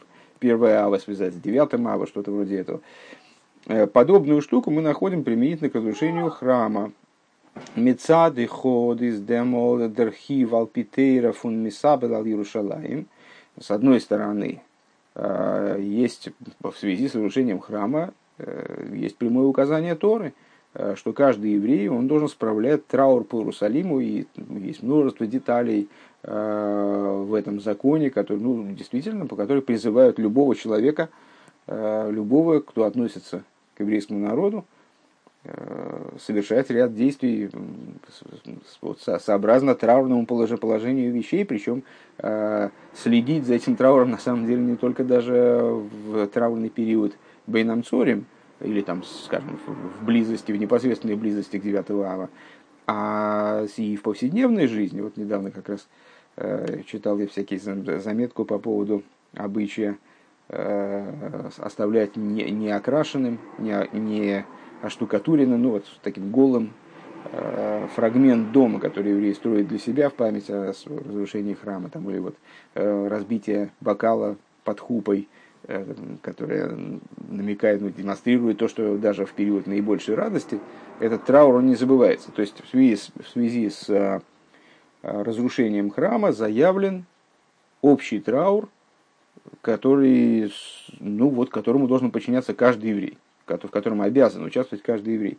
первое 0.41 0.81
ава 0.81 0.99
связать 0.99 1.35
с 1.35 1.37
девятым 1.37 1.87
ава, 1.87 2.07
что-то 2.07 2.33
вроде 2.33 2.57
этого. 2.57 2.81
Э, 3.67 3.87
подобную 3.87 4.43
штуку 4.43 4.71
мы 4.71 4.83
находим 4.83 5.23
применительно 5.23 5.71
к 5.71 5.75
разрушению 5.77 6.31
храма. 6.31 6.93
Мецады 7.77 8.47
ходис 8.47 9.21
демол 9.21 9.89
дерхи 9.89 10.45
валпитейра 10.45 11.33
фун 11.33 11.63
мисабел 11.63 12.15
ал. 12.15 12.25
С 13.61 13.71
одной 13.71 14.01
стороны, 14.01 14.63
э, 15.15 15.79
есть 15.81 16.31
в 16.63 16.73
связи 16.73 17.09
с 17.09 17.15
разрушением 17.15 17.61
храма 17.61 18.13
э, 18.39 18.89
есть 18.95 19.17
прямое 19.17 19.47
указание 19.47 19.95
Торы, 19.95 20.33
что 20.95 21.13
каждый 21.13 21.55
еврей 21.55 21.89
он 21.89 22.07
должен 22.07 22.29
справлять 22.29 22.87
траур 22.87 23.25
по 23.25 23.39
Иерусалиму, 23.39 23.99
и 23.99 24.27
есть 24.37 24.85
множество 24.85 25.27
деталей, 25.27 25.89
в 26.23 27.35
этом 27.35 27.61
законе, 27.61 28.11
который, 28.11 28.39
ну, 28.39 28.73
действительно, 28.73 29.27
по 29.27 29.37
которой 29.37 29.63
призывают 29.63 30.19
любого 30.19 30.55
человека, 30.55 31.09
э, 31.67 32.11
любого, 32.11 32.61
кто 32.61 32.85
относится 32.85 33.43
к 33.75 33.81
еврейскому 33.81 34.21
народу, 34.21 34.67
э, 35.45 36.11
совершать 36.21 36.69
ряд 36.71 36.95
действий 36.95 37.51
вот, 38.83 39.01
сообразно 39.01 39.75
траурному 39.75 40.27
положению 40.27 41.13
вещей, 41.13 41.45
причем 41.45 41.83
следить 42.93 43.47
за 43.47 43.55
этим 43.55 43.77
трауром 43.77 44.11
на 44.11 44.19
самом 44.19 44.47
деле 44.47 44.61
не 44.61 44.77
только 44.77 45.05
даже 45.05 45.63
в 46.05 46.27
траурный 46.27 46.69
период 46.69 47.15
Бейнам 47.47 47.83
Цорим, 47.83 48.27
или 48.61 48.83
там, 48.83 49.05
скажем, 49.05 49.59
в 49.67 50.05
близости, 50.05 50.53
в 50.53 50.57
непосредственной 50.57 51.15
близости 51.15 51.59
к 51.59 51.63
9 51.63 51.91
ава, 51.93 52.29
а 52.87 53.65
и 53.79 53.97
в 53.97 54.03
повседневной 54.03 54.67
жизни, 54.67 55.01
вот 55.01 55.17
недавно 55.17 55.51
как 55.51 55.71
раз 55.71 55.87
Э, 55.87 56.10
читал 56.87 57.19
я 57.19 57.27
всякие 57.27 57.59
заметку 57.59 58.45
по 58.45 58.59
поводу 58.59 59.03
обычая 59.35 59.99
э, 60.49 61.49
оставлять 61.59 62.17
не, 62.17 62.51
не 62.51 62.71
окрашенным, 62.71 63.39
не, 63.59 63.89
не 63.93 64.45
оштукатуренным, 64.83 65.63
ну 65.63 65.71
вот 65.71 65.85
таким 66.03 66.31
голым 66.31 66.73
э, 67.33 67.87
фрагмент 67.95 68.53
дома, 68.53 68.81
который 68.81 69.13
еврей 69.13 69.35
строит 69.35 69.69
для 69.69 69.79
себя 69.79 70.09
в 70.09 70.15
память 70.15 70.51
о 70.51 70.73
разрушении 71.07 71.55
храма, 71.55 71.91
там, 71.91 72.09
или 72.11 72.19
вот 72.19 72.37
разбитие 72.75 73.71
бокала 73.81 74.37
под 74.65 74.81
хупой, 74.81 75.29
которая 76.23 76.77
намекает, 77.29 77.83
ну, 77.83 77.91
демонстрирует 77.91 78.59
то, 78.59 78.69
что 78.69 78.97
даже 78.97 79.27
в 79.27 79.33
период 79.33 79.67
наибольшей 79.67 80.15
радости 80.15 80.59
этот 81.01 81.25
траур 81.25 81.57
он 81.57 81.67
не 81.67 81.75
забывается. 81.75 82.33
То 82.33 82.41
есть 82.41 82.63
в 82.65 82.69
связи 82.69 82.97
в 82.97 83.29
связи 83.29 83.69
с 83.69 83.89
Э, 83.89 84.21
разрушением 85.03 85.91
храма 85.91 86.33
заявлен 86.33 87.05
общий 87.83 88.21
траур, 88.21 88.69
который, 89.63 90.53
ну 90.99 91.29
вот, 91.29 91.51
которому 91.51 91.89
должен 91.89 92.11
подчиняться 92.11 92.55
каждый 92.55 92.91
еврей, 92.91 93.19
в 93.47 93.69
котором 93.69 94.03
обязан 94.03 94.45
участвовать 94.45 94.83
каждый 94.83 95.15
еврей. 95.15 95.39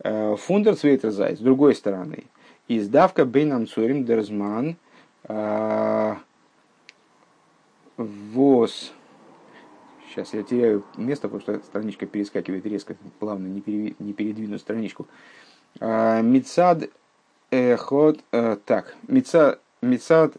Э, 0.00 0.36
Фундер 0.36 0.76
Цвейтерзай, 0.76 1.36
с 1.36 1.40
другой 1.40 1.74
стороны, 1.74 2.24
издавка 2.68 3.24
Бейнам 3.24 3.66
Цурим 3.66 4.04
Дерзман 4.04 4.76
э, 5.24 6.14
ВОЗ. 7.96 8.92
Сейчас 10.08 10.32
я 10.32 10.44
теряю 10.44 10.84
место, 10.96 11.28
потому 11.28 11.40
что 11.40 11.58
страничка 11.66 12.06
перескакивает 12.06 12.64
резко, 12.66 12.96
плавно 13.18 13.48
не, 13.48 14.12
передвину 14.12 14.58
страничку. 14.58 15.08
Мицад 15.80 16.88
ход, 17.78 18.20
так, 18.64 18.96
Мицад, 19.08 19.60
Мицад 19.82 20.34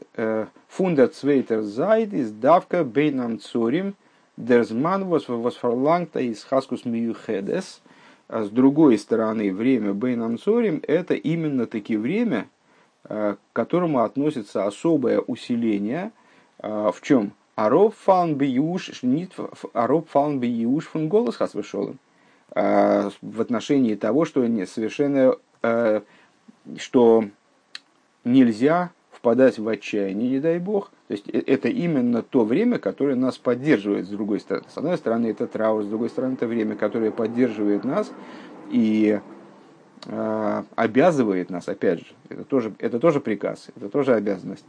фунда 0.67 1.07
цвейтер 1.07 1.61
зайд 1.61 2.13
из 2.13 2.31
давка 2.31 2.83
бейнам 2.83 3.39
цурим 3.39 3.95
дерзман 4.37 5.05
восфарлангта 5.05 6.19
из 6.19 6.43
хаскус 6.43 6.85
миюхедес. 6.85 7.81
А 8.27 8.43
с 8.43 8.49
другой 8.49 8.97
стороны, 8.97 9.53
время 9.53 9.93
бейнам 9.93 10.37
цурим 10.37 10.81
это 10.87 11.13
именно 11.13 11.67
таки 11.67 11.95
время, 11.95 12.49
к 13.03 13.37
которому 13.53 13.99
относится 14.01 14.65
особое 14.65 15.19
усиление. 15.19 16.11
В 16.57 16.95
чем? 17.01 17.33
Ароб 17.55 17.93
фан 17.93 18.35
биюш, 18.35 19.03
нит 19.03 19.31
ароб 19.73 20.09
фан 20.09 20.39
биюш 20.39 20.87
фун 20.87 21.07
голос 21.07 21.37
хас 21.37 21.53
в 21.53 23.41
отношении 23.41 23.95
того, 23.95 24.25
что 24.25 24.41
совершенно 24.65 25.35
Э, 25.65 26.01
что 26.77 27.25
нельзя 28.23 28.91
впадать 29.11 29.57
в 29.57 29.67
отчаяние, 29.67 30.29
не 30.29 30.39
дай 30.39 30.59
бог. 30.59 30.91
То 31.07 31.13
есть 31.13 31.27
э, 31.29 31.41
это 31.45 31.67
именно 31.67 32.21
то 32.21 32.43
время, 32.43 32.77
которое 32.77 33.15
нас 33.15 33.37
поддерживает 33.37 34.05
с 34.05 34.09
другой 34.09 34.39
стороны. 34.39 34.67
С 34.69 34.77
одной 34.77 34.97
стороны 34.97 35.27
это 35.27 35.47
траур, 35.47 35.83
с 35.83 35.87
другой 35.87 36.09
стороны 36.09 36.33
это 36.33 36.47
время, 36.47 36.75
которое 36.75 37.11
поддерживает 37.11 37.83
нас 37.83 38.11
и 38.71 39.19
э, 40.05 40.63
обязывает 40.75 41.49
нас, 41.49 41.67
опять 41.67 41.99
же, 41.99 42.05
это 42.29 42.43
тоже, 42.43 42.73
это 42.79 42.99
тоже 42.99 43.19
приказ, 43.19 43.69
это 43.75 43.89
тоже 43.89 44.13
обязанность, 44.13 44.65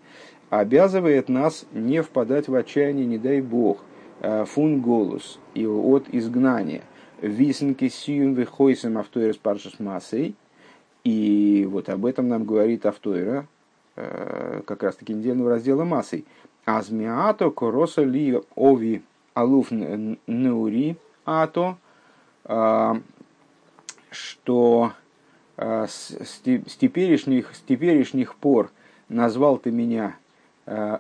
обязывает 0.51 1.29
нас 1.29 1.67
не 1.73 2.03
впадать 2.03 2.49
в 2.49 2.55
отчаяние, 2.55 3.07
не 3.07 3.19
дай 3.19 3.41
бог, 3.41 3.79
э, 4.21 4.45
фун 4.47 4.81
голос 4.81 5.39
и 5.55 5.67
от 5.67 6.09
изгнания. 6.13 6.83
Висенки 7.21 7.89
сиюм 7.89 8.35
вихойсем 8.35 8.99
автоирс 8.99 9.39
паршас 9.39 9.81
массой– 9.81 10.35
и 11.07 11.65
вот 11.71 11.89
об 11.89 12.05
этом 12.05 12.27
нам 12.27 12.45
говорит 12.45 12.85
Автойра, 12.85 13.47
э, 13.95 14.63
как 14.67 14.83
раз 14.83 14.97
таки 14.97 15.15
недельного 15.15 15.51
раздела 15.51 15.85
массой. 15.85 16.25
Азмиато 16.65 17.51
короса 17.51 18.03
ли 18.03 18.41
ови 18.57 19.03
алуф 19.33 19.69
нури 19.71 20.97
ато, 21.25 21.79
э, 22.45 22.95
что 24.11 24.93
э, 25.57 25.87
с 25.89 26.41
теперешних, 26.77 27.55
с 27.55 27.61
теперешних 27.61 28.35
пор 28.35 28.73
назвал 29.09 29.59
ты 29.59 29.71
меня 29.71 30.17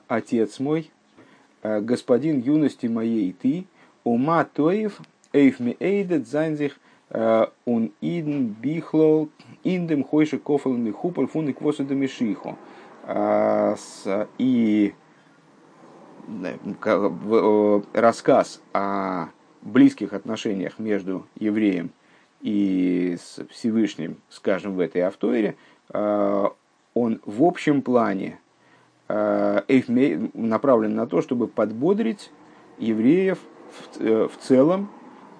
отец 0.06 0.60
мой, 0.60 0.92
господин 1.64 2.38
юности 2.38 2.86
моей 2.86 3.32
ты, 3.32 3.66
ума 4.04 4.44
тоев, 4.44 5.00
эйфми 5.32 5.76
эйдет 5.80 6.28
зайнзих 6.28 6.78
он 7.10 7.92
иден 8.00 8.48
бихлол 8.48 9.28
индем 9.62 10.02
хойши 10.04 10.38
кофалный 10.38 10.90
хупаль 10.90 11.26
фунды 11.26 11.52
квосы 11.52 11.84
домишиху. 11.84 12.58
И 14.38 14.94
рассказ 17.92 18.60
о 18.72 19.28
близких 19.62 20.12
отношениях 20.12 20.80
между 20.80 21.26
евреем 21.36 21.90
и 22.40 23.16
с 23.20 23.46
Всевышним, 23.50 24.16
скажем, 24.28 24.74
в 24.74 24.80
этой 24.80 25.02
автоире, 25.02 25.54
он 25.92 27.20
в 27.24 27.42
общем 27.44 27.82
плане 27.82 28.40
направлен 29.08 30.96
на 30.96 31.06
то, 31.06 31.22
чтобы 31.22 31.46
подбодрить 31.46 32.32
евреев 32.78 33.38
в 34.00 34.32
целом 34.40 34.90
Э, 34.90 34.95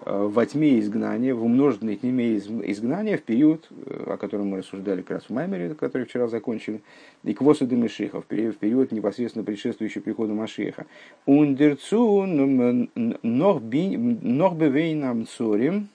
во 0.07 0.47
тьме 0.47 0.79
изгнания, 0.79 1.35
в 1.35 1.45
умноженной 1.45 1.97
тьме 1.97 2.37
изгнания 2.37 3.19
в 3.19 3.23
период, 3.23 3.69
э, 3.71 4.05
о 4.07 4.17
котором 4.17 4.51
мы 4.51 4.59
рассуждали 4.59 5.03
как 5.03 5.17
раз 5.17 5.25
в 5.25 5.31
Маймере, 5.31 5.75
который 5.75 6.07
вчера 6.07 6.29
закончили, 6.29 6.81
и 7.25 7.35
к 7.35 7.41
Восу 7.41 7.67
Мишиха, 7.67 8.21
в 8.21 8.27
период, 8.27 8.93
непосредственно 8.93 9.45
предшествующий 9.45 10.01
приходу 10.01 10.33
Машеха. 10.33 10.87
Ундерцу 11.27 12.25
нох 12.25 13.63
бевейнам 13.63 15.27
цорим, 15.27 15.89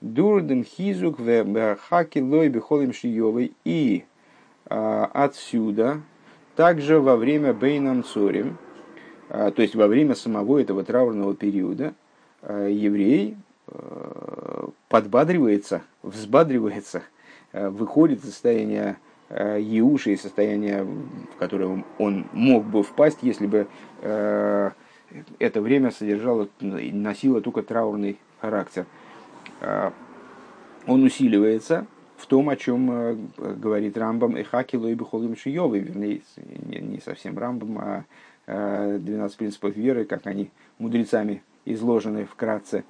дурдем 0.00 0.64
хизук 0.64 1.18
хаки 1.90 2.22
лой 2.22 2.48
бехолим 2.48 2.94
шиевой. 2.94 3.52
И 3.66 4.04
а, 4.64 5.10
отсюда, 5.12 6.00
также 6.56 7.00
во 7.00 7.16
время 7.16 7.52
бейнам 7.52 8.02
цорим, 8.02 8.56
а, 9.28 9.50
то 9.50 9.60
есть 9.60 9.74
во 9.74 9.88
время 9.88 10.14
самого 10.14 10.58
этого 10.58 10.84
траурного 10.84 11.34
периода, 11.34 11.92
Э, 11.92 12.01
еврей 12.42 13.36
э, 13.68 14.68
подбадривается, 14.88 15.82
взбадривается, 16.02 17.02
э, 17.52 17.68
выходит 17.68 18.20
из 18.20 18.30
состояния 18.30 18.98
Еуша, 19.30 20.10
из 20.10 20.20
состояния, 20.20 20.84
в 20.84 21.38
которое 21.38 21.82
он 21.96 22.26
мог 22.34 22.66
бы 22.66 22.82
впасть, 22.82 23.20
если 23.22 23.46
бы 23.46 23.66
это 24.02 24.74
время 25.38 25.90
содержало, 25.90 26.50
носило 26.60 27.40
только 27.40 27.62
траурный 27.62 28.18
характер. 28.42 28.84
Он 30.86 31.02
усиливается 31.02 31.86
в 32.18 32.26
том, 32.26 32.50
о 32.50 32.56
чем 32.56 33.32
говорит 33.38 33.96
Рамбам 33.96 34.36
Эхаки 34.36 34.76
Лойбы 34.76 35.06
Холим 35.06 35.34
Шиёвы, 35.34 35.78
вернее, 35.78 36.20
не 36.36 37.00
совсем 37.00 37.38
Рамбам, 37.38 37.78
а 37.78 38.98
12 38.98 39.36
принципов 39.38 39.74
веры, 39.74 40.04
как 40.04 40.26
они 40.26 40.50
мудрецами 40.76 41.42
изложенный 41.64 42.24
вкратце, 42.24 42.84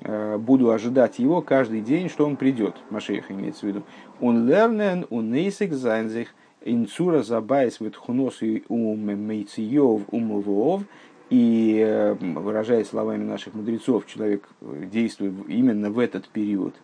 э, 0.00 0.36
буду 0.38 0.70
ожидать 0.70 1.18
его 1.18 1.42
каждый 1.42 1.80
день, 1.80 2.08
что 2.08 2.26
он 2.26 2.36
придет. 2.36 2.76
Машех 2.90 3.30
имеется 3.30 3.66
в 3.66 3.68
виду. 3.68 3.82
Он 4.20 4.46
лернен, 4.46 5.06
он 5.10 5.30
нейсик 5.30 5.72
зайнзих, 5.72 6.34
инцура 6.64 7.22
забайс 7.22 7.80
вит 7.80 7.96
хунос 7.96 8.42
и 8.42 8.64
ум 8.68 9.06
мейциев 9.06 10.02
умовов. 10.10 10.82
И, 11.30 11.84
э, 11.86 12.14
выражая 12.14 12.84
словами 12.84 13.22
наших 13.22 13.52
мудрецов, 13.54 14.06
человек 14.06 14.48
действует 14.60 15.34
именно 15.46 15.90
в 15.90 15.98
этот 15.98 16.26
период, 16.28 16.74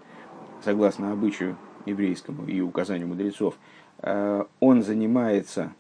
согласно 0.63 1.13
обычаю 1.13 1.57
еврейскому 1.87 2.47
и 2.47 2.61
указанию 2.61 3.09
мудрецов, 3.09 3.55
э, 4.03 4.45
он 4.61 4.83
занимается, 4.83 5.73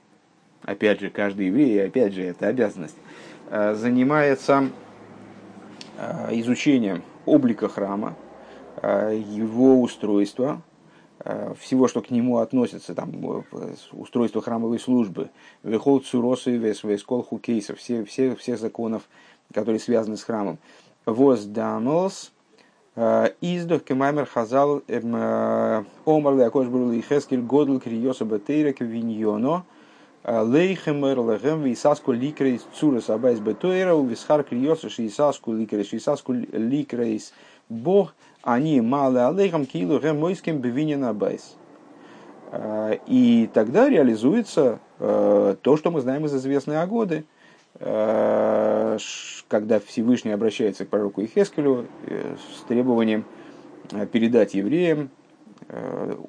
опять 0.62 1.00
же, 1.00 1.10
каждый 1.10 1.48
еврей, 1.48 1.84
опять 1.84 2.14
же, 2.14 2.22
это 2.22 2.46
обязанность, 2.46 2.96
занимается 3.50 4.70
изучением 6.30 7.02
облика 7.26 7.68
храма, 7.68 8.16
э, 8.82 9.20
его 9.30 9.80
устройства, 9.80 10.62
э, 11.20 11.54
всего, 11.58 11.88
что 11.88 12.02
к 12.02 12.10
нему 12.10 12.38
относится, 12.38 12.94
там, 12.94 13.44
устройство 13.92 14.42
храмовой 14.42 14.78
службы, 14.78 15.30
вехол 15.62 16.00
цуросы, 16.00 16.56
вес, 16.56 16.84
вескол 16.84 17.22
хукейсов, 17.22 17.78
все, 17.78 18.04
все, 18.04 18.34
все 18.34 18.56
законов, 18.56 19.02
которые 19.52 19.80
связаны 19.80 20.16
с 20.16 20.24
храмом. 20.24 20.58
Воз 21.06 21.44
дамлс, 21.44 22.32
издох 22.96 23.84
кемаймер 23.84 24.26
хазал 24.26 24.82
эм, 24.88 25.14
омар 26.06 26.34
лякош 26.34 26.68
брул 26.68 26.92
и 26.92 27.02
хескель 27.02 27.42
годл 27.42 27.78
криоса 27.78 28.24
батейрек 28.24 28.80
виньоно, 28.80 29.64
Лейхемер 30.24 31.18
лехем 31.18 31.62
висаску 31.62 32.12
ликрейс 32.12 32.66
бог, 37.68 38.14
они 38.42 38.80
малы 38.80 39.20
алейхам 39.20 39.66
килу 39.66 40.00
гэм 40.00 40.20
мойским 40.20 40.60
бевинен 40.60 41.04
абайс. 41.04 41.56
И 43.06 43.50
тогда 43.52 43.90
реализуется 43.90 44.80
то, 44.98 45.76
что 45.76 45.90
мы 45.90 46.00
знаем 46.00 46.24
из 46.24 46.34
известной 46.34 46.80
Агоды, 46.80 47.26
когда 47.78 48.96
Всевышний 49.84 50.30
обращается 50.30 50.86
к 50.86 50.88
пророку 50.88 51.22
Ихескелю 51.22 51.86
с 52.06 52.62
требованием 52.66 53.26
передать 54.10 54.54
евреям 54.54 55.10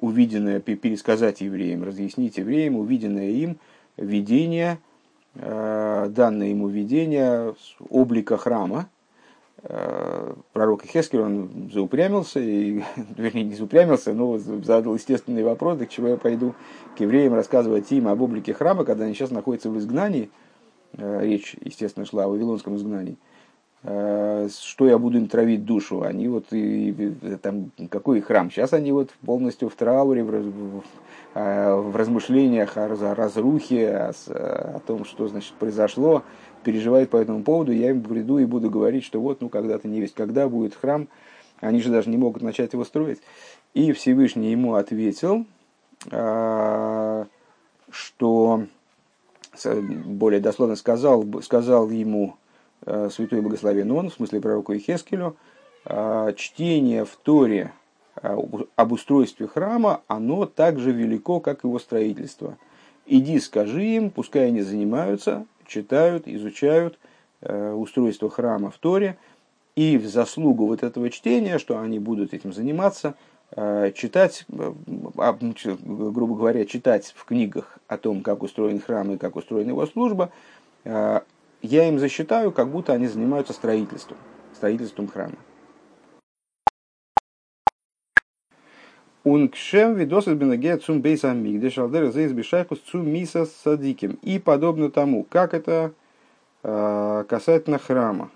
увиденное, 0.00 0.60
пересказать 0.60 1.40
евреям, 1.40 1.82
разъяснить 1.82 2.36
евреям 2.36 2.76
увиденное 2.76 3.30
им– 3.30 3.58
видение, 3.96 4.78
э, 5.34 6.06
данное 6.10 6.48
ему 6.48 6.68
видение 6.68 7.54
облика 7.88 8.36
храма. 8.36 8.88
Э, 9.62 10.34
пророк 10.52 10.84
Хескель, 10.84 11.20
он 11.20 11.70
заупрямился, 11.72 12.40
и, 12.40 12.82
вернее, 13.16 13.44
не 13.44 13.54
заупрямился, 13.54 14.12
но 14.12 14.38
задал 14.38 14.94
естественный 14.94 15.42
вопрос, 15.42 15.78
к 15.78 15.88
чего 15.88 16.08
я 16.08 16.16
пойду 16.16 16.54
к 16.96 17.00
евреям 17.00 17.34
рассказывать 17.34 17.90
им 17.92 18.08
об 18.08 18.20
облике 18.20 18.54
храма, 18.54 18.84
когда 18.84 19.04
они 19.04 19.14
сейчас 19.14 19.30
находятся 19.30 19.70
в 19.70 19.78
изгнании. 19.78 20.30
Э, 20.92 21.20
речь, 21.22 21.56
естественно, 21.60 22.06
шла 22.06 22.24
о 22.24 22.28
вавилонском 22.28 22.76
изгнании. 22.76 23.16
Э, 23.82 24.48
что 24.60 24.88
я 24.88 24.98
буду 24.98 25.18
им 25.18 25.28
травить 25.28 25.64
душу. 25.64 26.02
Они 26.02 26.28
вот, 26.28 26.46
и, 26.52 26.90
и, 26.90 27.36
там, 27.36 27.70
какой 27.88 28.20
храм? 28.20 28.50
Сейчас 28.50 28.72
они 28.72 28.92
вот 28.92 29.10
полностью 29.24 29.68
в 29.68 29.74
трауре, 29.74 30.24
в, 30.24 30.30
в, 30.30 30.82
э, 31.34 31.74
в 31.74 31.94
размышлениях 31.94 32.76
о 32.76 32.88
разрухе, 33.14 33.96
о, 33.96 34.12
о 34.76 34.80
том, 34.80 35.04
что 35.04 35.28
значит 35.28 35.52
произошло, 35.54 36.22
переживают 36.64 37.10
по 37.10 37.16
этому 37.16 37.44
поводу. 37.44 37.72
Я 37.72 37.90
им 37.90 38.02
приду 38.02 38.38
и 38.38 38.44
буду 38.44 38.70
говорить, 38.70 39.04
что 39.04 39.20
вот, 39.20 39.40
ну, 39.40 39.48
когда-то 39.48 39.86
не 39.86 40.00
весть, 40.00 40.14
когда 40.14 40.48
будет 40.48 40.74
храм, 40.74 41.06
они 41.60 41.80
же 41.80 41.90
даже 41.90 42.10
не 42.10 42.16
могут 42.16 42.42
начать 42.42 42.72
его 42.72 42.84
строить. 42.84 43.20
И 43.72 43.92
Всевышний 43.92 44.50
ему 44.50 44.74
ответил, 44.74 45.46
что, 47.90 48.64
более 50.04 50.40
дословно 50.40 50.76
сказал, 50.76 51.24
сказал 51.42 51.88
ему 51.90 52.36
святой 52.84 53.40
благословен 53.40 53.90
он, 53.92 54.10
в 54.10 54.14
смысле 54.14 54.40
пророку 54.40 54.74
Ихескелю, 54.74 55.36
чтение 56.36 57.04
в 57.04 57.16
Торе 57.16 57.72
об 58.14 58.92
устройстве 58.92 59.46
храма, 59.46 60.02
оно 60.08 60.46
так 60.46 60.78
же 60.78 60.92
велико, 60.92 61.40
как 61.40 61.64
его 61.64 61.78
строительство. 61.78 62.58
Иди 63.06 63.38
скажи 63.40 63.84
им, 63.84 64.10
пускай 64.10 64.48
они 64.48 64.62
занимаются, 64.62 65.46
читают, 65.66 66.26
изучают 66.26 66.98
устройство 67.40 68.30
храма 68.30 68.70
в 68.70 68.78
Торе, 68.78 69.16
и 69.76 69.98
в 69.98 70.06
заслугу 70.06 70.66
вот 70.66 70.82
этого 70.82 71.10
чтения, 71.10 71.58
что 71.58 71.78
они 71.78 71.98
будут 71.98 72.32
этим 72.32 72.52
заниматься, 72.52 73.14
э, 73.54 73.92
читать, 73.94 74.46
э, 74.48 74.72
а, 75.18 75.32
грубо 75.34 76.34
говоря, 76.34 76.64
читать 76.64 77.14
в 77.14 77.24
книгах 77.26 77.78
о 77.86 77.98
том, 77.98 78.22
как 78.22 78.42
устроен 78.42 78.80
храм 78.80 79.12
и 79.12 79.18
как 79.18 79.36
устроена 79.36 79.68
его 79.68 79.86
служба, 79.86 80.32
э, 80.84 81.20
я 81.62 81.88
им 81.88 81.98
засчитаю, 81.98 82.52
как 82.52 82.68
будто 82.68 82.92
они 82.92 83.06
занимаются 83.06 83.52
строительством, 83.52 84.18
строительством 84.54 85.08
храма. 85.08 85.36
Ункшем 89.24 89.94
видос 89.94 90.28
из 90.28 90.84
цум 90.84 91.00
бейса 91.00 91.32
мигдеш 91.32 91.78
алдер 91.78 92.12
зейс 92.12 92.30
бешайхус 92.30 92.78
цум 92.78 93.08
миса 93.08 93.44
садиким. 93.44 94.18
И 94.22 94.38
подобно 94.38 94.88
тому, 94.88 95.24
как 95.24 95.52
это 95.52 95.92
касательно 96.62 97.78
храма. 97.78 98.30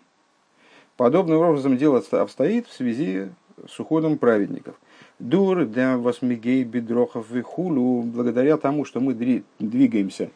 Подобным 0.97 1.39
образом 1.39 1.77
дело 1.77 2.03
обстоит 2.11 2.67
в 2.67 2.73
связи 2.73 3.29
с 3.69 3.79
уходом 3.79 4.19
праведников. 4.19 4.75
Дур 5.19 5.65
для 5.65 5.97
восьмигей 5.97 6.65
бедрохов 6.65 7.33
и 7.35 7.41
хулу, 7.41 8.03
благодаря 8.03 8.57
тому, 8.57 8.85
что 8.85 9.01
мы 9.01 9.15
двигаемся, 9.59 10.25
э, 10.25 10.29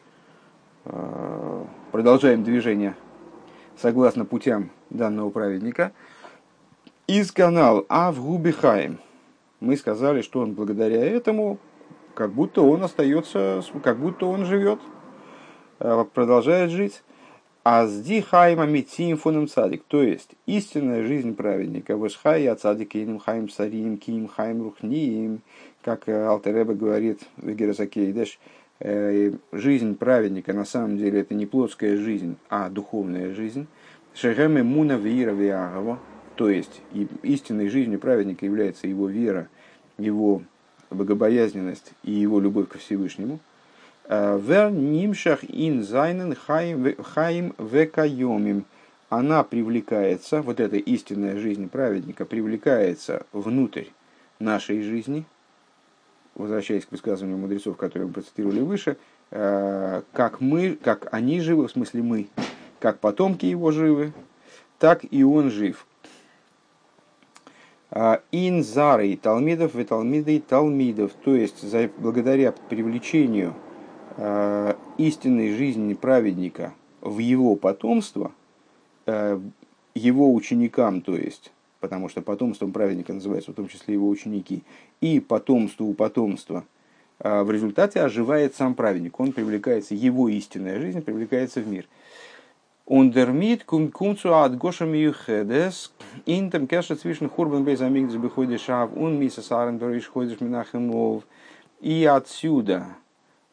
продолжаем 1.93 2.45
движение 2.45 2.95
согласно 3.77 4.25
путям 4.25 4.71
данного 4.91 5.31
праведника, 5.31 5.93
из 7.07 7.33
канал 7.33 7.85
Авгубихаем. 7.89 8.99
Мы 9.61 9.77
сказали, 9.77 10.23
что 10.23 10.41
он 10.41 10.55
благодаря 10.55 11.05
этому, 11.05 11.59
как 12.15 12.33
будто 12.33 12.63
он 12.63 12.83
остается, 12.83 13.63
как 13.83 13.99
будто 13.99 14.27
он 14.27 14.45
живет, 14.45 14.81
э, 15.81 16.05
продолжает 16.13 16.71
жить. 16.71 17.03
Азди 17.63 18.21
хайма 18.21 18.67
митим 18.67 19.17
фоном 19.17 19.49
цадик, 19.49 19.85
то 19.89 20.03
есть 20.03 20.33
истинная 20.45 21.03
жизнь 21.07 21.35
праведника. 21.35 21.97
Восхай 21.97 22.47
от 22.47 22.61
цадик 22.61 22.95
иним 22.95 23.19
хайм 23.19 23.49
сарим 23.49 23.97
ким 23.97 24.29
хайм 24.29 24.63
рухниим, 24.63 25.41
как 25.83 26.07
э, 26.09 26.27
Алтереба 26.27 26.75
говорит 26.75 27.23
в 27.39 27.51
Герасакейдеш, 27.51 28.39
э, 28.39 28.64
жизнь 28.81 29.97
праведника 29.97 30.53
на 30.53 30.65
самом 30.65 30.99
деле 30.99 31.21
это 31.21 31.35
не 31.35 31.47
плотская 31.47 31.97
жизнь, 31.97 32.37
а 32.49 32.69
духовная 32.69 33.35
жизнь. 33.35 33.67
Шегэме 34.15 34.63
муна 34.63 34.97
вира 34.97 35.33
виагова, 35.33 35.99
то 36.37 36.49
есть 36.49 36.81
истинной 37.23 37.69
жизнью 37.69 37.99
праведника 37.99 38.45
является 38.45 38.87
его 38.87 39.09
вера, 39.09 39.49
его 39.99 40.43
богобоязненность 40.91 41.93
и 42.03 42.13
его 42.13 42.41
любовь 42.41 42.69
ко 42.69 42.79
Всевышнему– 42.79 43.41
Вер 44.09 44.71
нимшах 44.71 45.45
ин 45.45 45.83
зайнен 45.83 46.35
хаим 46.35 47.55
векайомим. 47.59 48.67
Она 49.09 49.45
привлекается, 49.45 50.43
вот 50.43 50.61
эта 50.61 50.77
истинная 50.77 51.39
жизнь 51.39 51.71
праведника 51.71 52.27
привлекается 52.27 53.25
внутрь 53.33 53.85
нашей 54.39 54.83
жизни, 54.83 55.25
возвращаясь 56.35 56.85
к 56.85 56.93
высказыванию 56.93 57.39
мудрецов, 57.39 57.77
которые 57.77 58.09
мы 58.09 58.15
процитировали 58.15 58.61
выше, 58.61 58.97
э, 59.31 60.03
как 60.13 60.41
мы, 60.41 60.79
как 60.83 61.09
они 61.13 61.41
живы, 61.41 61.69
в 61.69 61.71
смысле 61.71 62.03
мы, 62.03 62.29
как 62.81 62.99
потомки 62.99 63.47
его 63.47 63.71
живы, 63.71 64.13
так 64.79 65.05
и 65.11 65.23
он 65.25 65.51
жив. 65.51 65.87
Э, 67.91 68.19
Инзарой 68.33 69.17
талмидов 69.17 69.77
и 69.77 69.85
талмидой 69.85 70.41
талмидов, 70.41 71.13
то 71.25 71.35
есть 71.35 71.65
благодаря 71.99 72.53
привлечению 72.69 73.55
Э, 74.17 74.75
истинной 74.97 75.53
жизни 75.57 75.95
праведника 75.95 76.73
в 77.01 77.19
его 77.19 77.57
потомство, 77.57 78.31
э, 79.07 79.41
его 79.97 80.33
ученикам, 80.33 81.01
то 81.01 81.17
есть, 81.17 81.51
потому 81.85 82.09
что 82.09 82.23
потомством 82.23 82.73
праведника 82.73 83.13
называется 83.13 83.53
в 83.53 83.55
том 83.55 83.69
числе 83.69 83.95
его 83.95 84.09
ученики, 84.09 84.63
и 85.01 85.21
потомству 85.21 85.87
у 85.87 85.95
потомства, 85.95 86.65
э, 87.21 87.43
в 87.43 87.51
результате 87.51 88.01
оживает 88.01 88.55
сам 88.55 88.75
праведник. 88.75 89.21
Он 89.21 89.33
привлекается, 89.33 89.95
его 89.95 90.29
истинная 90.29 90.81
жизнь 90.81 91.03
привлекается 91.03 91.61
в 91.61 91.69
мир. 91.69 91.87
Ундермит 92.87 93.65
кумкумцу 93.65 94.35
от 94.39 94.57
Гоша 94.57 94.87
Миюхедес, 94.87 95.93
интем 96.27 96.67
кэша 96.67 96.97
цвишен 96.97 97.29
хурбан 97.29 97.65
бейз 97.65 97.81
амигдес 97.81 98.17
беходишь 98.17 98.63
шав, 98.63 98.91
ун 98.97 99.19
миса 99.19 99.43
сарен 99.43 99.79
дориш 99.79 100.09
ходишь 100.09 100.41
минахимов. 100.41 101.25
И 101.81 102.05
отсюда, 102.05 102.87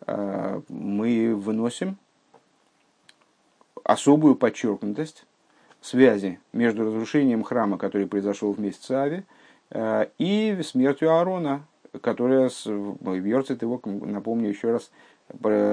Э, 0.08 0.62
мы 0.68 1.36
выносим 1.36 1.98
особую 3.84 4.36
подчеркнутость 4.36 5.26
связи 5.82 6.40
между 6.54 6.86
разрушением 6.86 7.44
храма, 7.44 7.78
который 7.78 8.08
произошел 8.08 8.54
в 8.54 8.60
месяц 8.60 8.90
Ави, 8.92 9.24
э, 9.72 10.08
и 10.18 10.60
смертью 10.64 11.12
Аарона, 11.12 11.66
которая 12.02 12.50
Йорцит 13.06 13.62
его, 13.62 13.82
напомню 13.84 14.50
еще 14.50 14.72
раз, 14.72 14.92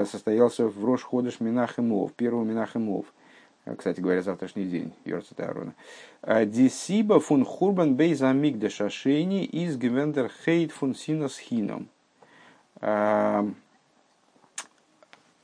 состоялся 0.09 0.67
в 0.67 0.83
Рош 0.83 1.03
Ходыш 1.03 1.39
Минахемов, 1.39 2.13
первого 2.13 2.43
Минахемов. 2.43 3.05
Э, 3.65 3.75
кстати 3.75 4.01
говоря, 4.01 4.21
завтрашний 4.21 4.65
день 4.65 4.93
Йорцит 5.05 5.39
Аарона. 5.39 5.73
Дисиба 6.45 7.19
фун 7.19 7.45
хурбан 7.45 7.95
бейза 7.95 8.33
мигда 8.33 8.69
шашени 8.69 9.45
из 9.45 9.77
гвендер 9.77 10.31
хейт 10.43 10.71
фун 10.71 10.95
синос 10.95 11.37
хином 11.37 11.87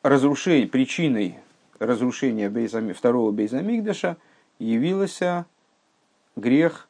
разрушение, 0.06 0.68
причиной 0.68 1.40
разрушения 1.80 2.50
Бейзами, 2.50 2.94
второго 2.94 3.32
Бейзамигдаша 3.32 4.18
явился 4.60 5.46
грех 6.36 6.88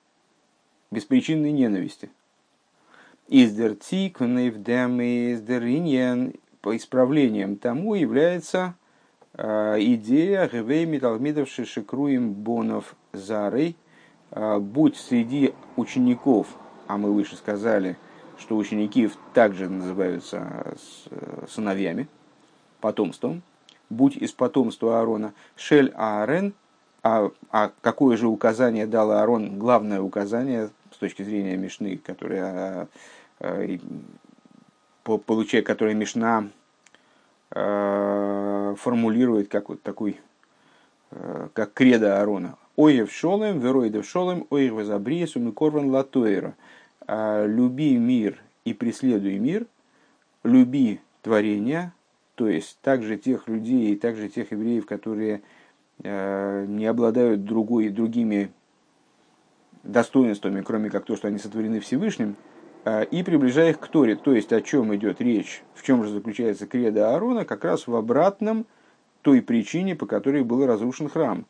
беспричинной 0.92 1.52
ненависти. 1.52 2.10
Издер 3.28 3.76
тиквнейвдем 3.76 5.02
издериньен 5.02 6.36
по 6.62 6.76
исправлением 6.76 7.58
тому 7.58 7.96
является 7.96 8.76
э, 9.34 9.78
идея 9.80 10.48
Гевей 10.48 10.86
Металмидов 10.86 11.50
Шишикруем 11.50 12.34
Бонов 12.34 12.96
Зарой, 13.14 13.76
э, 14.32 14.60
будь 14.60 14.98
среди 14.98 15.54
учеников, 15.76 16.48
а 16.88 16.98
мы 16.98 17.12
выше 17.12 17.36
сказали, 17.36 17.98
что 18.38 18.58
ученики 18.58 19.10
также 19.34 19.70
называются 19.70 20.76
э, 21.10 21.46
сыновьями, 21.50 22.08
потомством, 22.80 23.42
будь 23.90 24.18
из 24.18 24.32
потомства 24.32 25.00
Аарона, 25.00 25.34
Шель 25.56 25.92
Аарен, 25.96 26.54
а, 27.06 27.30
а 27.52 27.72
какое 27.82 28.18
же 28.18 28.28
указание 28.28 28.88
дал 28.88 29.12
Аарон, 29.12 29.60
главное 29.60 30.02
указание 30.02 30.72
с 30.92 30.98
точки 30.98 31.22
зрения 31.22 31.56
Мишны, 31.56 31.98
которое, 31.98 32.88
а, 33.40 33.68
получая, 35.04 35.62
которое 35.62 35.94
Мишна 35.94 36.50
а, 37.52 38.74
формулирует 38.80 39.50
как 39.50 39.70
вот 39.70 39.84
такой, 39.84 40.20
как 41.54 41.74
кредо 41.74 42.20
Аарона. 42.20 42.58
Оев 42.76 43.12
шолем, 43.14 43.60
вероидов 43.60 44.08
шолем, 44.08 44.48
оев 44.50 44.74
вазабриесу, 44.74 45.40
микорван 45.40 45.92
латуэра. 45.92 46.56
Люби 47.08 47.96
мир 47.98 48.42
и 48.64 48.74
преследуй 48.74 49.38
мир, 49.38 49.68
люби 50.44 51.00
творение, 51.22 51.94
то 52.34 52.50
есть 52.50 52.80
также 52.82 53.18
тех 53.18 53.48
людей 53.48 53.94
и 53.94 53.96
также 53.96 54.28
тех 54.28 54.52
евреев, 54.52 54.88
которые 54.88 55.36
э, 55.36 55.42
не 56.04 56.86
обладают 56.86 57.46
другой, 57.46 57.90
другими 57.90 58.52
достоинствами, 59.84 60.62
кроме 60.62 60.90
как 60.90 61.06
то, 61.06 61.16
что 61.16 61.28
они 61.28 61.38
сотворены 61.38 61.80
Всевышним, 61.80 62.36
э, 62.84 63.06
и 63.06 63.24
приближая 63.24 63.72
их 63.72 63.80
к 63.80 63.88
Торе. 63.88 64.16
То 64.16 64.34
есть 64.34 64.52
о 64.52 64.62
чем 64.62 64.94
идет 64.96 65.22
речь, 65.22 65.64
в 65.74 65.84
чем 65.84 66.04
же 66.04 66.10
заключается 66.10 66.68
кредо 66.68 67.14
Аарона, 67.14 67.46
как 67.46 67.64
раз 67.64 67.88
в 67.88 67.96
обратном 67.96 68.66
той 69.22 69.42
причине, 69.42 69.96
по 69.96 70.06
которой 70.06 70.44
был 70.44 70.66
разрушен 70.66 71.10
храм. 71.10 71.46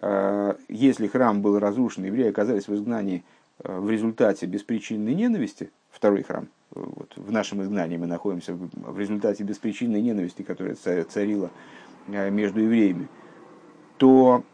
Э, 0.00 0.54
если 0.68 1.06
храм 1.06 1.40
был 1.40 1.58
разрушен, 1.58 2.04
евреи 2.04 2.28
оказались 2.28 2.68
в 2.68 2.74
изгнании 2.74 3.24
в 3.64 3.90
результате 3.90 4.46
беспричинной 4.46 5.14
ненависти, 5.14 5.70
второй 5.90 6.22
храм– 6.22 6.48
вот, 6.70 7.12
в 7.16 7.32
нашем 7.32 7.62
изгнании 7.62 7.96
мы 7.96 8.06
находимся 8.06 8.54
в 8.54 8.98
результате 8.98 9.42
беспричинной 9.42 10.02
ненависти, 10.02 10.42
которая 10.42 10.74
царила 10.74 11.50
э, 12.08 12.30
между 12.30 12.60
евреями, 12.60 13.08
то 13.98 14.44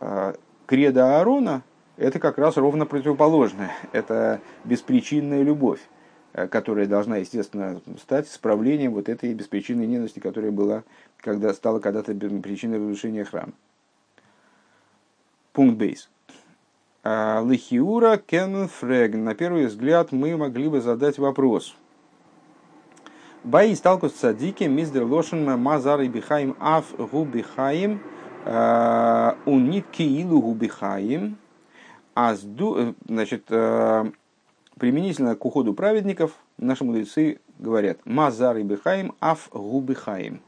э, 0.00 0.34
кредо 0.66 1.18
Аарона– 1.18 1.62
это 1.96 2.18
как 2.18 2.38
раз 2.38 2.56
ровно 2.56 2.86
противоположное. 2.86 3.72
Это 3.92 4.40
беспричинная 4.64 5.42
любовь. 5.42 5.80
которая 6.50 6.86
должна, 6.86 7.18
естественно, 7.18 7.80
стать 7.96 8.26
исправлением 8.26 8.94
вот 8.94 9.08
этой 9.08 9.32
беспричинной 9.34 9.86
ненависти, 9.86 10.18
которая 10.18 10.50
была, 10.50 10.82
когда 11.18 11.54
стала 11.54 11.78
когда-то 11.78 12.12
причиной 12.12 12.78
разрушения 12.78 13.24
храма. 13.24 13.52
Пункт 15.52 15.76
бейс. 15.76 16.10
А, 17.04 17.44
Лихиура 17.46 18.16
Кен 18.16 18.66
Фрег. 18.66 19.14
На 19.14 19.36
первый 19.36 19.66
взгляд 19.66 20.10
мы 20.10 20.36
могли 20.36 20.68
бы 20.68 20.80
задать 20.80 21.18
вопрос. 21.18 21.76
Баи 23.44 23.74
сталкус 23.74 24.12
цадики 24.14 24.64
миздер 24.64 25.04
лошен 25.04 25.44
мазар 25.60 26.00
и 26.00 26.08
бихаим 26.08 26.56
аф 26.58 26.86
губихаим 26.96 28.00
а, 28.02 28.13
унит 28.44 29.86
киилу 29.90 30.40
губихаим. 30.40 31.38
Азду, 32.14 32.94
значит, 33.08 33.46
а, 33.50 34.06
применительно 34.78 35.34
к 35.34 35.44
уходу 35.44 35.74
праведников 35.74 36.32
наши 36.58 36.84
мудрецы 36.84 37.40
говорят 37.58 37.98
мазар 38.04 38.58
и 38.58 38.66
аф 39.20 39.48
губихаим. 39.52 40.40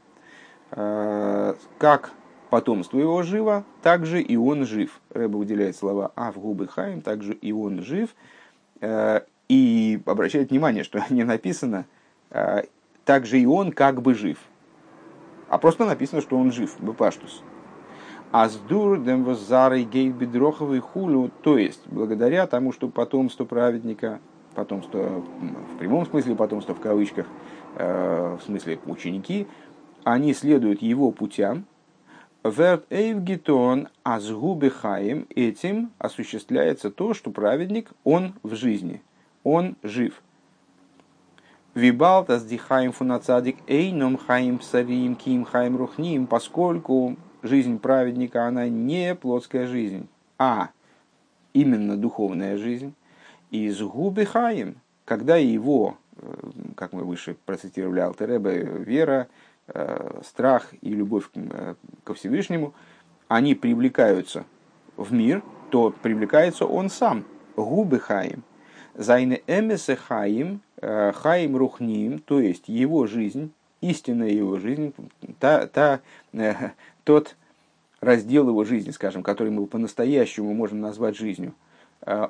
Как 0.69 2.11
потомство 2.49 2.99
его 2.99 3.23
живо, 3.23 3.63
также 3.81 4.21
и 4.21 4.35
он 4.35 4.65
жив. 4.65 4.99
Рэба 5.09 5.37
выделяет 5.37 5.75
слова 5.75 6.11
«ав 6.15 6.37
губы 6.37 6.67
хаим», 6.67 7.01
также 7.01 7.33
и 7.33 7.51
он 7.51 7.81
жив. 7.81 8.09
Э, 8.81 9.21
и 9.49 10.01
обращает 10.05 10.51
внимание, 10.51 10.83
что 10.83 11.03
не 11.09 11.23
написано 11.23 11.85
э, 12.29 12.63
«также 13.05 13.39
и 13.39 13.45
он 13.45 13.71
как 13.71 14.01
бы 14.01 14.13
жив», 14.13 14.37
а 15.49 15.57
просто 15.57 15.85
написано, 15.85 16.21
что 16.21 16.37
он 16.37 16.51
жив, 16.51 16.75
бепаштус. 16.79 17.41
Аздур 18.31 18.99
дем 18.99 19.23
воззарой 19.23 19.83
гейв 19.83 20.15
бедроховый 20.15 20.79
хулю, 20.79 21.31
то 21.43 21.57
есть 21.57 21.81
благодаря 21.87 22.45
тому, 22.45 22.73
что 22.73 22.89
потомство 22.89 23.45
праведника, 23.45 24.19
потомство 24.53 25.23
в 25.73 25.77
прямом 25.77 26.05
смысле, 26.05 26.35
потомство 26.35 26.75
в 26.75 26.81
кавычках, 26.81 27.25
э, 27.75 28.37
в 28.39 28.43
смысле 28.43 28.79
ученики, 28.85 29.47
они 30.03 30.33
следуют 30.33 30.81
его 30.81 31.11
путям, 31.11 31.65
Верт 32.43 32.85
Эйвгитон 32.89 33.89
Азгубы 34.03 34.69
Хаим, 34.69 35.27
этим 35.35 35.91
осуществляется 35.97 36.91
то, 36.91 37.13
что 37.13 37.31
праведник, 37.31 37.91
он 38.03 38.33
в 38.43 38.55
жизни, 38.55 39.01
он 39.43 39.75
жив. 39.83 40.21
Вибалтас 41.73 42.43
дихаим 42.43 42.91
фунацадик 42.91 43.57
эйном 43.67 44.17
хаим 44.17 44.61
сарим 44.61 45.15
ким 45.15 45.45
хаим 45.45 45.77
рухним, 45.77 46.25
поскольку 46.25 47.17
жизнь 47.47 47.79
праведника, 47.79 48.45
она 48.45 48.67
не 48.67 49.15
плотская 49.15 49.67
жизнь, 49.67 50.07
а 50.37 50.69
именно 51.53 51.97
духовная 51.97 52.57
жизнь. 52.57 52.93
И 53.49 53.69
с 53.69 53.81
губы 53.81 54.25
хаим, 54.25 54.75
когда 55.05 55.37
его, 55.37 55.97
э, 56.17 56.33
как 56.75 56.93
мы 56.93 57.03
выше 57.03 57.35
процитировали 57.45 58.01
Алтеребе, 58.01 58.63
вера, 58.63 59.27
Э, 59.69 60.21
страх 60.23 60.73
и 60.81 60.93
любовь 60.93 61.25
э, 61.35 61.75
ко 62.05 62.13
Всевышнему, 62.13 62.73
они 63.27 63.53
привлекаются 63.53 64.45
в 64.95 65.11
мир, 65.11 65.43
то 65.71 65.93
привлекается 66.01 66.65
он 66.65 66.89
сам. 66.89 67.25
Губы 67.57 67.99
хаим. 67.99 68.43
Зайны 68.93 69.41
эмесе 69.45 69.95
хаим, 69.95 70.61
хаим 70.79 71.57
рухним, 71.57 72.19
то 72.19 72.39
есть 72.39 72.67
его 72.67 73.07
жизнь, 73.07 73.51
истинная 73.81 74.29
его 74.29 74.57
жизнь, 74.57 74.93
та, 75.39 75.67
та, 75.67 75.99
тот 77.07 77.35
раздел 78.01 78.49
его 78.49 78.63
жизни, 78.65 78.91
скажем, 78.91 79.23
который 79.23 79.49
мы 79.49 79.65
по-настоящему 79.65 80.53
можем 80.53 80.81
назвать 80.81 81.17
жизнью, 81.17 81.55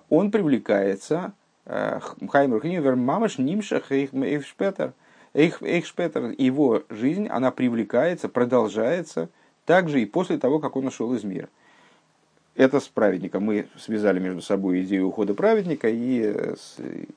он 0.10 0.32
привлекается 0.32 1.34
Хайм 1.66 2.54
Рухним 2.54 2.82
Вермамаш 2.82 3.40
Нимшах 3.40 3.92
Эйфшпетер– 3.92 4.94
Эйхшпетер, 5.38 6.34
его 6.38 6.84
жизнь, 6.90 7.28
она 7.28 7.52
привлекается, 7.52 8.28
продолжается, 8.28 9.30
также 9.66 10.02
и 10.02 10.06
после 10.06 10.38
того, 10.38 10.60
как 10.60 10.76
он 10.76 10.88
ушел 10.88 11.14
из 11.14 11.24
мира. 11.24 11.50
Это 12.56 12.80
с 12.80 12.88
праведником. 12.88 13.44
Мы 13.44 13.68
связали 13.78 14.20
между 14.20 14.42
собой 14.42 14.82
идею 14.82 15.08
ухода 15.08 15.36
праведника 15.36 15.90
и 15.90 16.22
э, 16.24 16.56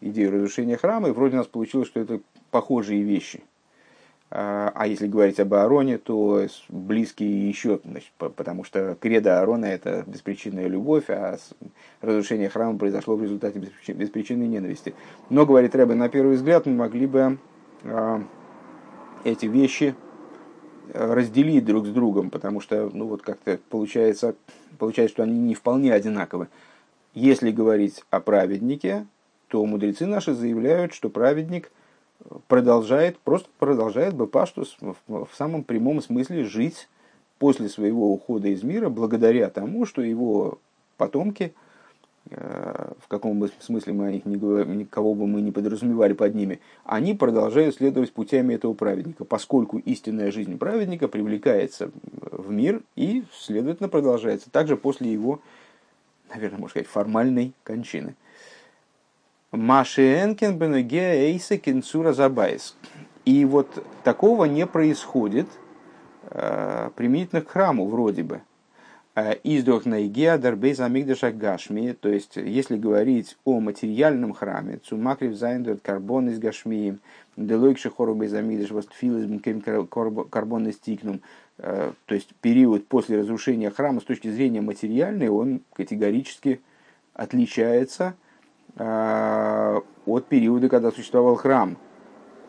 идею 0.02 0.32
разрушения 0.32 0.76
храма, 0.76 1.08
и 1.08 1.12
вроде 1.12 1.36
у 1.36 1.38
нас 1.38 1.46
получилось, 1.46 1.88
что 1.88 2.00
это 2.00 2.20
похожие 2.50 3.02
вещи. 3.02 3.42
А, 4.32 4.70
а 4.74 4.86
если 4.86 5.08
говорить 5.08 5.40
об 5.40 5.52
Аароне, 5.54 5.98
то 5.98 6.46
близкие 6.68 7.48
еще, 7.48 7.80
значит, 7.84 8.12
потому 8.16 8.62
что 8.62 8.96
кредо 9.00 9.40
Аарона– 9.40 9.64
это 9.66 10.04
беспричинная 10.06 10.68
любовь, 10.68 11.04
а 11.08 11.36
разрушение 12.00 12.48
храма 12.48 12.78
произошло 12.78 13.16
в 13.16 13.22
результате 13.22 13.58
беспричинной 13.88 14.46
ненависти. 14.46 14.94
Но, 15.30 15.46
говорит 15.46 15.74
Рэбе, 15.74 15.94
на 15.94 16.08
первый 16.08 16.36
взгляд 16.36 16.66
мы 16.66 16.74
могли 16.74 17.06
бы 17.06 17.38
а, 17.82 18.22
эти 19.24 19.46
вещи 19.46 19.96
э, 20.92 21.12
разделить 21.12 21.64
друг 21.64 21.86
с 21.86 21.90
другом, 21.90 22.30
потому 22.30 22.60
что, 22.60 22.88
ну 22.92 23.06
вот 23.06 23.22
как-то 23.22 23.58
получается, 23.68 24.36
получается, 24.78 25.14
что 25.14 25.22
они 25.24 25.40
не 25.40 25.56
вполне 25.56 25.92
одинаковы. 25.92 26.46
Если 27.14 27.50
говорить 27.50 28.04
о 28.10 28.20
праведнике, 28.20 29.06
то 29.48 29.66
мудрецы 29.66 30.06
наши 30.06 30.34
заявляют, 30.34 30.94
что 30.94 31.10
праведник 31.10 31.72
продолжает, 32.48 33.18
просто 33.18 33.48
продолжает 33.58 34.14
Бапаштус 34.14 34.76
в 34.80 35.28
самом 35.36 35.64
прямом 35.64 36.00
смысле 36.02 36.44
жить 36.44 36.88
после 37.38 37.68
своего 37.68 38.12
ухода 38.12 38.48
из 38.48 38.62
мира, 38.62 38.88
благодаря 38.88 39.48
тому, 39.48 39.86
что 39.86 40.02
его 40.02 40.58
потомки– 40.96 41.54
Э, 42.28 42.92
в 43.00 43.08
каком 43.08 43.40
бы 43.40 43.50
смысле 43.60 43.92
мы 43.94 44.06
о 44.06 44.12
них 44.12 44.26
не 44.26 44.36
говорим, 44.36 44.78
никого 44.78 45.14
бы 45.14 45.26
мы 45.26 45.40
не 45.40 45.50
подразумевали 45.50 46.12
под 46.12 46.34
ними, 46.34 46.60
они 46.84 47.14
продолжают 47.14 47.74
следовать 47.74 48.12
путями 48.12 48.54
этого 48.54 48.74
праведника, 48.74 49.24
поскольку 49.24 49.78
истинная 49.78 50.30
жизнь 50.30 50.56
праведника 50.58 51.08
привлекается 51.08 51.90
в 52.12 52.50
мир 52.50 52.82
и, 52.94 53.24
следовательно, 53.32 53.88
продолжается 53.88 54.50
также 54.50 54.76
после 54.76 55.10
его, 55.10 55.40
наверное, 56.32 56.58
можно 56.58 56.70
сказать, 56.70 56.88
формальной 56.88 57.52
кончины. 57.64 58.14
Машиенкин 59.52 60.58
бенеге 60.58 61.32
эйса 61.32 61.58
кинцура 61.58 62.12
забайс. 62.12 62.76
И 63.24 63.44
вот 63.44 63.84
такого 64.04 64.44
не 64.44 64.64
происходит 64.66 65.48
э, 66.22 66.90
применительно 66.94 67.42
к 67.42 67.48
храму 67.48 67.88
вроде 67.88 68.22
бы. 68.22 68.42
Издох 69.42 69.86
на 69.86 70.06
Игеадар 70.06 70.54
Бейза 70.54 70.86
Амигдаша 70.86 71.32
Гашми, 71.32 71.96
то 72.00 72.08
есть, 72.08 72.36
если 72.36 72.76
говорить 72.76 73.36
о 73.44 73.58
материальном 73.58 74.32
храме, 74.32 74.78
Цумакрив 74.78 75.34
Зайндер 75.34 75.78
Карбон 75.78 76.30
из 76.30 76.38
Гашми, 76.38 76.98
Делойк 77.36 77.78
Шехору 77.78 78.14
Бейза 78.14 78.38
Амигдаш 78.38 78.70
Востфилис 78.70 79.28
Карбон 80.30 80.68
из 80.68 80.78
Тикнум, 80.78 81.20
то 81.56 81.94
есть, 82.08 82.30
период 82.40 82.86
после 82.86 83.18
разрушения 83.18 83.70
храма 83.70 84.00
с 84.00 84.04
точки 84.04 84.28
зрения 84.28 84.60
материальной, 84.60 85.28
он 85.28 85.62
категорически 85.74 86.60
отличается 87.12 88.14
э, 88.14 88.29
от 88.76 90.26
периода, 90.28 90.68
когда 90.68 90.90
существовал 90.90 91.36
храм. 91.36 91.76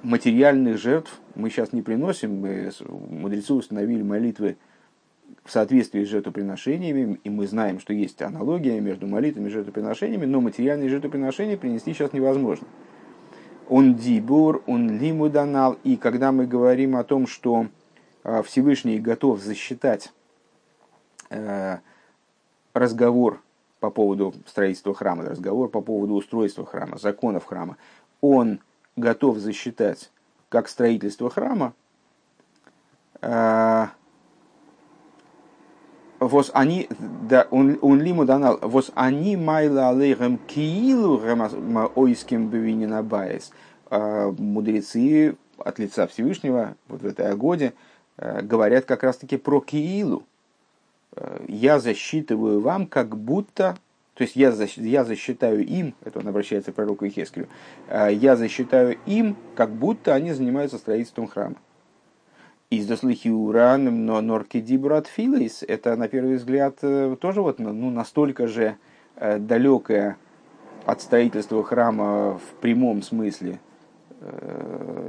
Материальных 0.04 0.78
жертв 0.78 1.20
мы 1.36 1.50
сейчас 1.50 1.74
не 1.74 1.82
приносим, 1.82 2.40
мы, 2.40 2.72
мудрецы 2.88 3.54
установили 3.54 4.02
молитвы 4.02 4.58
в 5.44 5.52
соответствии 5.52 6.04
с 6.04 6.10
жертвоприношениями, 6.10 7.20
и 7.24 7.30
мы 7.30 7.48
знаем, 7.48 7.80
что 7.80 7.94
есть 7.94 8.22
аналогия 8.22 8.80
между 8.80 9.08
молитвами 9.08 9.48
и 9.48 9.52
жертвоприношениями, 9.52 10.26
но 10.26 10.42
материальные 10.42 10.90
жертвоприношения 10.90 11.58
принести 11.58 11.94
сейчас 11.94 12.14
невозможно. 12.14 12.68
Он 13.70 13.96
дибур, 13.96 14.64
он 14.68 15.00
лимуданал, 15.00 15.78
и 15.84 15.96
когда 15.96 16.32
мы 16.32 16.46
говорим 16.46 16.96
о 16.96 17.04
том, 17.04 17.28
что 17.28 17.68
а, 18.24 18.44
Всевышний 18.44 19.00
готов 19.00 19.42
засчитать 19.42 20.12
э, 21.30 21.78
разговор 22.74 23.42
по 23.82 23.90
поводу 23.90 24.34
строительства 24.46 24.94
храма, 24.94 25.26
разговор 25.26 25.68
по 25.68 25.82
поводу 25.82 26.14
устройства 26.14 26.66
храма, 26.66 26.98
законов 26.98 27.46
храма, 27.46 27.78
он 28.22 28.60
готов 28.96 29.40
засчитать 29.40 30.12
как 30.50 30.70
строительство 30.70 31.32
храма, 31.32 31.74
э, 33.22 33.88
вос 36.20 36.52
они, 36.54 36.88
да, 37.28 37.48
он, 37.50 37.80
он 37.82 38.02
лиму 38.02 38.26
данал, 38.26 38.60
вос 38.62 38.92
они 38.94 39.36
майла 39.36 39.90
алейхем 39.90 40.38
киилу 40.38 41.20
ойским 41.96 42.50
бевинина 42.50 43.02
байс. 43.02 43.52
А, 43.90 44.32
мудрецы 44.32 45.36
от 45.58 45.80
лица 45.80 46.06
Всевышнего 46.06 46.76
вот 46.88 47.02
в 47.02 47.06
этой 47.06 47.36
огоде 47.36 47.74
э, 48.18 48.42
говорят 48.44 48.86
как 48.86 49.02
раз-таки 49.02 49.38
про 49.38 49.60
киилу. 49.60 50.24
Э, 51.16 51.44
я 51.48 51.80
засчитываю 51.80 52.62
вам 52.62 52.88
как 52.88 53.18
будто, 53.18 53.78
то 54.14 54.24
есть 54.24 54.36
я, 54.36 54.54
я 54.78 55.04
засчитаю 55.04 55.66
им, 55.66 55.94
это 56.04 56.20
он 56.20 56.28
обращается 56.28 56.72
к 56.72 56.76
пророку 56.76 57.06
Ихескелю, 57.06 57.48
э, 57.88 58.14
я 58.14 58.36
засчитаю 58.36 58.98
им, 59.06 59.36
как 59.56 59.72
будто 59.72 60.14
они 60.14 60.32
занимаются 60.32 60.78
строительством 60.78 61.28
храма. 61.28 61.56
Из 62.70 62.88
дослухиуран, 62.88 64.06
но 64.06 64.22
норкидибрат 64.22 65.08
филис, 65.08 65.64
это 65.68 65.98
на 65.98 66.08
первый 66.08 66.38
взгляд 66.38 66.78
э, 66.82 67.18
тоже 67.20 67.42
вот, 67.42 67.60
ну, 67.60 67.90
настолько 67.90 68.48
же 68.48 68.78
далекое 69.20 70.18
от 70.86 71.02
строительства 71.02 71.64
храма 71.64 72.40
в 72.40 72.62
прямом 72.62 73.04
смысле 73.04 73.60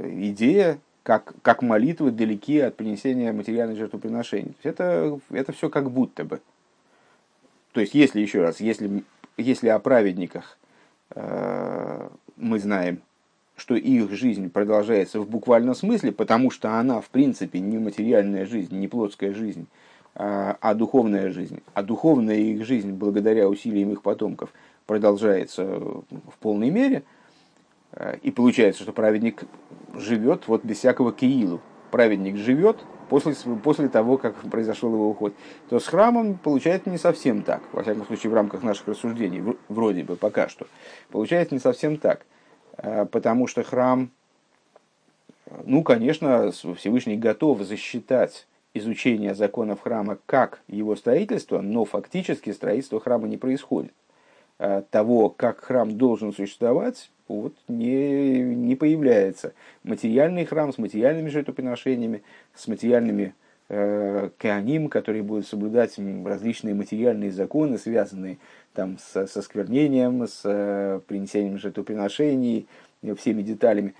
идея, 0.03 0.77
как, 1.03 1.33
как 1.41 1.61
молитвы 1.61 2.11
далеки 2.11 2.59
от 2.59 2.75
принесения 2.75 3.33
материальных 3.33 3.77
жертвоприношений. 3.77 4.55
Это, 4.63 5.19
это 5.29 5.51
все 5.51 5.69
как 5.69 5.91
будто 5.91 6.23
бы. 6.23 6.41
То 7.73 7.81
есть, 7.81 7.93
если 7.93 8.21
еще 8.21 8.41
раз, 8.41 8.59
если, 8.59 9.03
если 9.37 9.67
о 9.67 9.79
праведниках 9.79 10.57
э, 11.11 12.09
мы 12.37 12.59
знаем, 12.59 13.01
что 13.55 13.75
их 13.75 14.11
жизнь 14.11 14.49
продолжается 14.49 15.19
в 15.19 15.29
буквальном 15.29 15.75
смысле, 15.75 16.11
потому 16.11 16.49
что 16.49 16.79
она, 16.79 17.01
в 17.01 17.09
принципе, 17.09 17.59
не 17.59 17.77
материальная 17.77 18.45
жизнь, 18.45 18.77
не 18.77 18.87
плотская 18.87 19.33
жизнь, 19.33 19.67
а, 20.15 20.57
а 20.59 20.73
духовная 20.73 21.31
жизнь. 21.31 21.61
А 21.73 21.83
духовная 21.83 22.37
их 22.37 22.65
жизнь, 22.65 22.91
благодаря 22.91 23.47
усилиям 23.47 23.91
их 23.91 24.01
потомков, 24.01 24.51
продолжается 24.85 25.65
в 25.65 26.37
полной 26.39 26.69
мере. 26.69 27.03
И 28.21 28.31
получается, 28.31 28.83
что 28.83 28.91
праведник 28.91 29.43
живет 29.93 30.47
вот 30.47 30.63
без 30.63 30.79
всякого 30.79 31.13
киилу. 31.13 31.61
Праведник 31.91 32.37
живет 32.37 32.83
после, 33.09 33.35
после 33.63 33.87
того, 33.89 34.17
как 34.17 34.35
произошел 34.49 34.91
его 34.91 35.09
уход. 35.09 35.33
То 35.69 35.79
с 35.79 35.85
храмом 35.85 36.37
получается 36.37 36.89
не 36.89 36.97
совсем 36.97 37.43
так. 37.43 37.61
Во 37.71 37.83
всяком 37.83 38.05
случае, 38.05 38.31
в 38.31 38.33
рамках 38.33 38.63
наших 38.63 38.87
рассуждений, 38.87 39.55
вроде 39.69 40.03
бы 40.03 40.15
пока 40.15 40.49
что. 40.49 40.65
Получается 41.11 41.53
не 41.53 41.59
совсем 41.59 41.97
так. 41.97 42.25
Э, 42.77 43.05
потому 43.05 43.45
что 43.45 43.63
храм, 43.63 44.09
ну, 45.65 45.83
конечно, 45.83 46.51
Всевышний 46.51 47.17
готов 47.17 47.61
засчитать 47.61 48.47
изучение 48.73 49.35
законов 49.35 49.81
храма 49.81 50.17
как 50.25 50.61
его 50.67 50.95
строительство, 50.95 51.61
но 51.61 51.85
фактически 51.85 52.51
строительство 52.51 52.99
храма 52.99 53.27
не 53.27 53.37
происходит. 53.37 53.93
Э, 54.57 54.81
того, 54.89 55.29
как 55.29 55.59
храм 55.61 55.95
должен 55.95 56.33
существовать, 56.33 57.11
вот 57.41 57.53
не, 57.67 58.41
не 58.41 58.75
появляется. 58.75 59.53
Материальный 59.83 60.45
храм 60.45 60.71
с 60.73 60.77
материальными 60.77 61.29
жертвоприношениями, 61.29 62.23
с 62.55 62.67
материальными 62.67 63.33
э, 63.69 64.29
кеаним, 64.37 64.89
которые 64.89 65.23
будут 65.23 65.47
соблюдать 65.47 65.97
различные 66.25 66.75
материальные 66.75 67.31
законы, 67.31 67.77
связанные 67.77 68.37
там, 68.73 68.97
с, 68.97 69.27
со 69.27 69.41
сквернением, 69.41 70.27
с 70.27 70.41
э, 70.43 70.99
принесением 71.07 71.57
жертвоприношений, 71.57 72.67
всеми 73.17 73.41
деталями, 73.41 73.93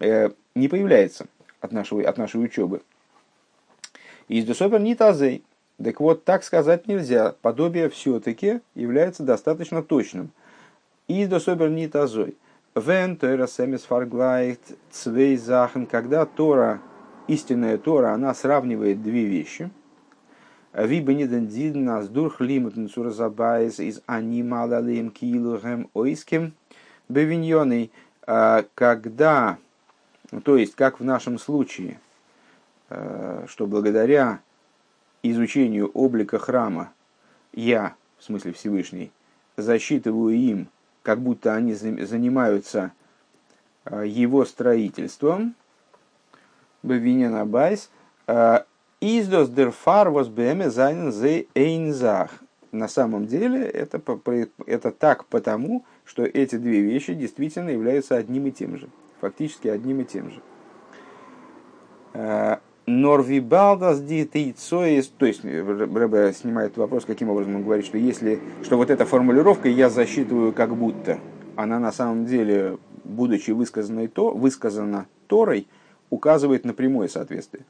э, 0.00 0.30
не 0.54 0.68
появляется 0.68 1.26
от 1.60 1.72
нашей, 1.72 2.02
от 2.02 2.18
нашей 2.18 2.42
учебы. 2.42 2.82
Из 4.28 4.44
десобер 4.44 4.80
не 4.80 4.94
тазей. 4.94 5.44
Так 5.82 6.00
вот, 6.00 6.24
так 6.24 6.42
сказать 6.42 6.88
нельзя. 6.88 7.34
Подобие 7.42 7.90
все-таки 7.90 8.60
является 8.74 9.22
достаточно 9.22 9.82
точным. 9.82 10.30
Из 11.06 11.28
десобер 11.28 11.70
не 11.70 11.86
тазой. 11.86 12.36
Вен 12.76 13.16
Тора 13.16 13.46
Семис 13.46 13.84
Фарглайт 13.84 14.60
Цвей 14.90 15.38
Захен, 15.38 15.86
когда 15.86 16.26
Тора, 16.26 16.82
истинная 17.26 17.78
Тора, 17.78 18.12
она 18.12 18.34
сравнивает 18.34 19.02
две 19.02 19.24
вещи. 19.24 19.70
Виба 20.74 21.14
неден 21.14 21.46
диден 21.46 21.86
нас 21.86 22.06
дурх 22.06 22.42
лимут 22.42 22.76
нцура 22.76 23.08
забайс 23.08 23.80
из 23.80 24.02
анималалим 24.04 25.10
килухем 25.10 25.88
ойским 25.94 26.52
бевиньоной, 27.08 27.90
а, 28.26 28.66
когда, 28.74 29.56
то 30.44 30.58
есть 30.58 30.74
как 30.74 31.00
в 31.00 31.04
нашем 31.04 31.38
случае, 31.38 31.98
а, 32.90 33.46
что 33.48 33.66
благодаря 33.66 34.40
изучению 35.22 35.86
облика 35.94 36.38
храма 36.38 36.92
я, 37.54 37.94
в 38.18 38.24
смысле 38.24 38.52
Всевышний, 38.52 39.12
засчитываю 39.56 40.36
им 40.36 40.68
как 41.06 41.20
будто 41.20 41.54
они 41.54 41.72
занимаются 41.72 42.90
а, 43.84 44.02
его 44.02 44.44
строительством, 44.44 45.54
Бевинен 46.82 47.36
Абайс, 47.36 47.90
а, 48.26 48.66
Издос 49.00 49.48
дер 49.48 49.70
фар 49.70 50.08
was 50.08 50.28
беме 50.28 50.68
зайнен 50.68 51.12
зе 51.12 51.46
эйнзах. 51.54 52.30
На 52.72 52.88
самом 52.88 53.28
деле 53.28 53.66
это, 53.66 54.02
это 54.66 54.90
так 54.90 55.26
потому, 55.26 55.84
что 56.04 56.24
эти 56.24 56.56
две 56.56 56.80
вещи 56.80 57.14
действительно 57.14 57.70
являются 57.70 58.16
одним 58.16 58.48
и 58.48 58.50
тем 58.50 58.76
же. 58.76 58.88
Фактически 59.20 59.68
одним 59.68 60.00
и 60.00 60.04
тем 60.04 60.32
же. 60.32 60.42
А, 62.86 62.90
Норвибалдас 62.90 64.00
дитейцоис, 64.00 65.08
то 65.08 65.26
есть 65.26 65.44
Рэбе 65.44 66.32
снимает 66.32 66.76
вопрос, 66.76 67.04
каким 67.04 67.30
образом 67.30 67.56
он 67.56 67.64
говорит, 67.64 67.84
что 67.84 67.98
если, 67.98 68.40
что 68.62 68.76
вот 68.76 68.90
эта 68.90 69.04
формулировка 69.04 69.68
я 69.68 69.90
засчитываю 69.90 70.52
как 70.52 70.76
будто, 70.76 71.18
она 71.56 71.78
на 71.78 71.92
самом 71.92 72.26
деле, 72.26 72.78
будучи 73.04 73.50
высказанной 73.50 74.08
то, 74.08 74.30
высказана 74.30 75.06
Торой, 75.26 75.66
указывает 76.10 76.64
на 76.64 76.72
прямое 76.74 77.08
соответствие. 77.08 77.64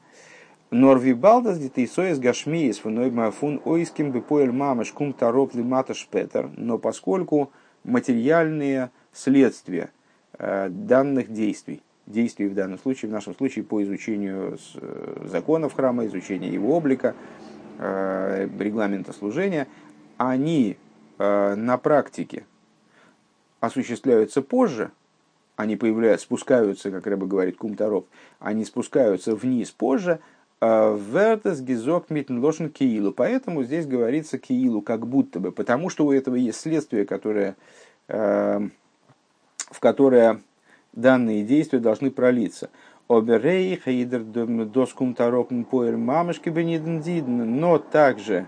Норвибалдас 0.69 1.57
дитейцоис 1.57 2.19
гашмиес 2.19 2.81
ойским 2.85 4.11
бепоэль 4.11 4.51
мамаш 4.51 4.91
кум 4.91 5.13
тароп 5.13 5.53
маташ 5.55 6.07
петер, 6.11 6.49
но 6.57 6.77
поскольку 6.77 7.51
материальные 7.83 8.91
следствия 9.13 9.89
э, 10.37 10.67
данных 10.69 11.31
действий 11.31 11.81
действий 12.07 12.47
в 12.47 12.55
данном 12.55 12.79
случае, 12.79 13.09
в 13.09 13.11
нашем 13.11 13.35
случае 13.35 13.63
по 13.63 13.83
изучению 13.83 14.57
э, 14.75 15.25
законов 15.25 15.73
храма, 15.73 16.05
изучению 16.07 16.51
его 16.51 16.75
облика, 16.75 17.13
э, 17.77 18.49
регламента 18.57 19.13
служения, 19.13 19.67
они 20.15 20.77
э, 21.19 21.55
на 21.55 21.77
практике 21.77 22.45
осуществляются 23.59 24.41
позже, 24.41 24.91
они 25.57 25.75
появляются, 25.75 26.25
спускаются, 26.25 26.91
как 26.91 27.05
Рэба 27.05 27.27
говорит, 27.27 27.57
кумтаров, 27.57 28.05
они 28.39 28.63
спускаются 28.65 29.35
вниз 29.35 29.71
позже, 29.71 30.19
Вертес 30.59 31.61
гизок 31.61 32.09
митнлошен 32.09 32.71
киилу. 32.71 33.11
Поэтому 33.11 33.63
здесь 33.63 33.85
говорится 33.85 34.39
киилу, 34.39 34.81
как 34.81 35.05
будто 35.05 35.39
бы, 35.39 35.51
потому 35.51 35.91
что 35.91 36.03
у 36.07 36.11
этого 36.11 36.33
есть 36.33 36.59
следствие, 36.59 37.05
которое, 37.05 37.55
в 38.07 38.71
которое 39.79 40.41
данные 40.97 41.43
действия 41.43 41.79
должны 41.79 42.11
пролиться. 42.11 42.69
Оберей, 43.07 43.79
хейдер 43.83 44.23
доскум 44.65 45.13
таропн 45.13 45.63
поэр 45.63 45.95
мамышки 45.95 46.49
но 46.49 47.77
также 47.77 48.47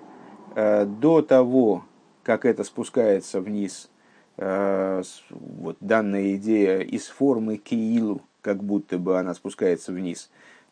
э, 0.56 0.86
до 0.86 1.22
того, 1.22 1.86
как 2.24 2.44
это 2.44 2.66
спускается 2.66 3.40
вниз, 3.40 3.90
э, 4.38 5.02
вот 5.30 5.78
данная 5.80 6.36
идея 6.36 6.80
из 6.80 7.08
формы 7.08 7.58
киилу, 7.58 8.22
как 8.42 8.62
будто 8.62 8.98
бы 8.98 9.18
она 9.18 9.34
спускается 9.34 9.94
вниз 9.94 10.30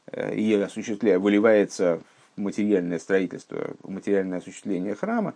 э, 0.08 0.36
и 0.36 0.54
осуществляет, 0.56 1.22
выливается 1.22 2.02
в 2.36 2.42
материальное 2.42 3.00
строительство, 3.00 3.72
в 3.82 3.90
материальное 3.90 4.40
осуществление 4.40 4.96
храма, 4.96 5.34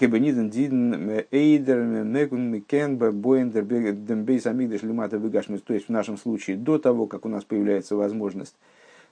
Кебениден 0.00 0.48
диден 0.48 1.26
эйдер 1.30 1.80
мекун 1.80 2.50
мекенба 2.50 3.12
боендер 3.12 3.64
дембейс 3.64 4.46
амигдаш 4.46 4.82
лимата 4.82 5.18
выгашмис. 5.18 5.60
То 5.60 5.74
есть 5.74 5.88
в 5.88 5.92
нашем 5.92 6.16
случае 6.16 6.56
до 6.56 6.78
того, 6.78 7.06
как 7.06 7.26
у 7.26 7.28
нас 7.28 7.44
появляется 7.44 7.96
возможность 7.96 8.56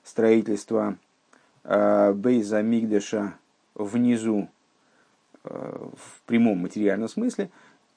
строительства 0.03 0.96
э, 1.64 2.14
бейза 2.14 2.62
мигдаша 2.62 3.35
внизу 3.74 4.48
э, 5.44 5.48
в 5.94 6.22
прямом 6.22 6.61
материальном 6.61 7.11
смысле, 7.11 7.51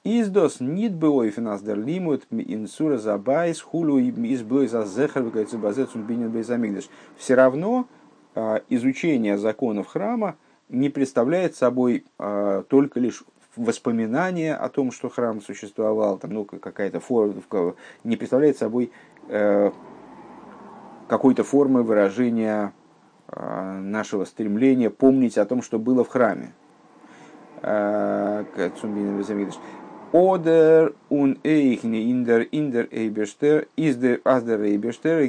Издос 0.04 0.60
нит 0.60 0.92
бы 0.92 1.30
финанс 1.30 1.62
дер 1.62 1.78
лимут 1.78 2.24
инсура 2.30 2.98
забайс 2.98 3.62
хулу 3.62 4.00
из 4.00 4.40
за 4.70 4.84
зехар 4.84 5.22
базецум 5.22 6.02
бинин 6.02 6.28
бейзамигдаш. 6.28 6.90
Все 7.16 7.36
равно 7.36 7.88
э, 8.34 8.60
изучение 8.68 9.38
законов 9.38 9.86
храма– 9.86 10.36
не 10.72 10.88
представляет 10.88 11.54
собой 11.54 12.04
э, 12.18 12.64
только 12.68 12.98
лишь 12.98 13.22
воспоминание 13.54 14.56
о 14.56 14.68
том, 14.68 14.90
что 14.90 15.10
храм 15.10 15.40
существовал, 15.42 16.18
там, 16.18 16.32
ну, 16.32 16.44
какая-то 16.44 17.00
форма, 17.00 17.34
не 18.02 18.16
представляет 18.16 18.56
собой 18.56 18.90
э, 19.28 19.70
какой-то 21.08 21.44
формы 21.44 21.82
выражения 21.82 22.72
э, 23.28 23.78
нашего 23.80 24.24
стремления 24.24 24.88
помнить 24.90 25.36
о 25.36 25.44
том, 25.44 25.62
что 25.62 25.78
было 25.78 26.02
в 26.04 26.08
храме. 26.08 26.54
Oder 30.12 30.92
un 31.08 31.38
eichne 31.42 32.02
in 32.02 32.24
der 32.26 32.52
in 32.52 32.70
der 32.70 32.92
Eberster 32.92 33.66
is 33.76 33.96
der 33.98 34.20
as 34.24 34.44
der 34.44 34.60
Eberster 34.60 35.22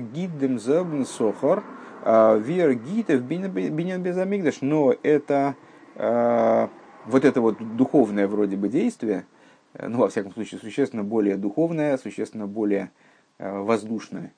а, 2.06 2.38
Вер 2.38 2.74
Гитов 2.74 3.24
Бинен 3.24 4.04
Безамигдаш, 4.04 4.62
но 4.62 4.94
это 5.04 5.56
а, 5.96 6.70
вот 7.06 7.26
это 7.26 7.42
вот 7.42 7.58
духовное 7.76 8.28
вроде 8.28 8.56
бы 8.56 8.70
действие, 8.70 9.26
э, 9.74 9.88
ну, 9.88 10.00
во 10.00 10.10
всяком 10.10 10.34
случае, 10.34 10.60
существенно 10.60 11.04
более 11.04 11.38
духовное, 11.38 11.98
существенно 11.98 12.48
более 12.48 12.92
э, 13.40 13.60
воздушное, 13.60 14.34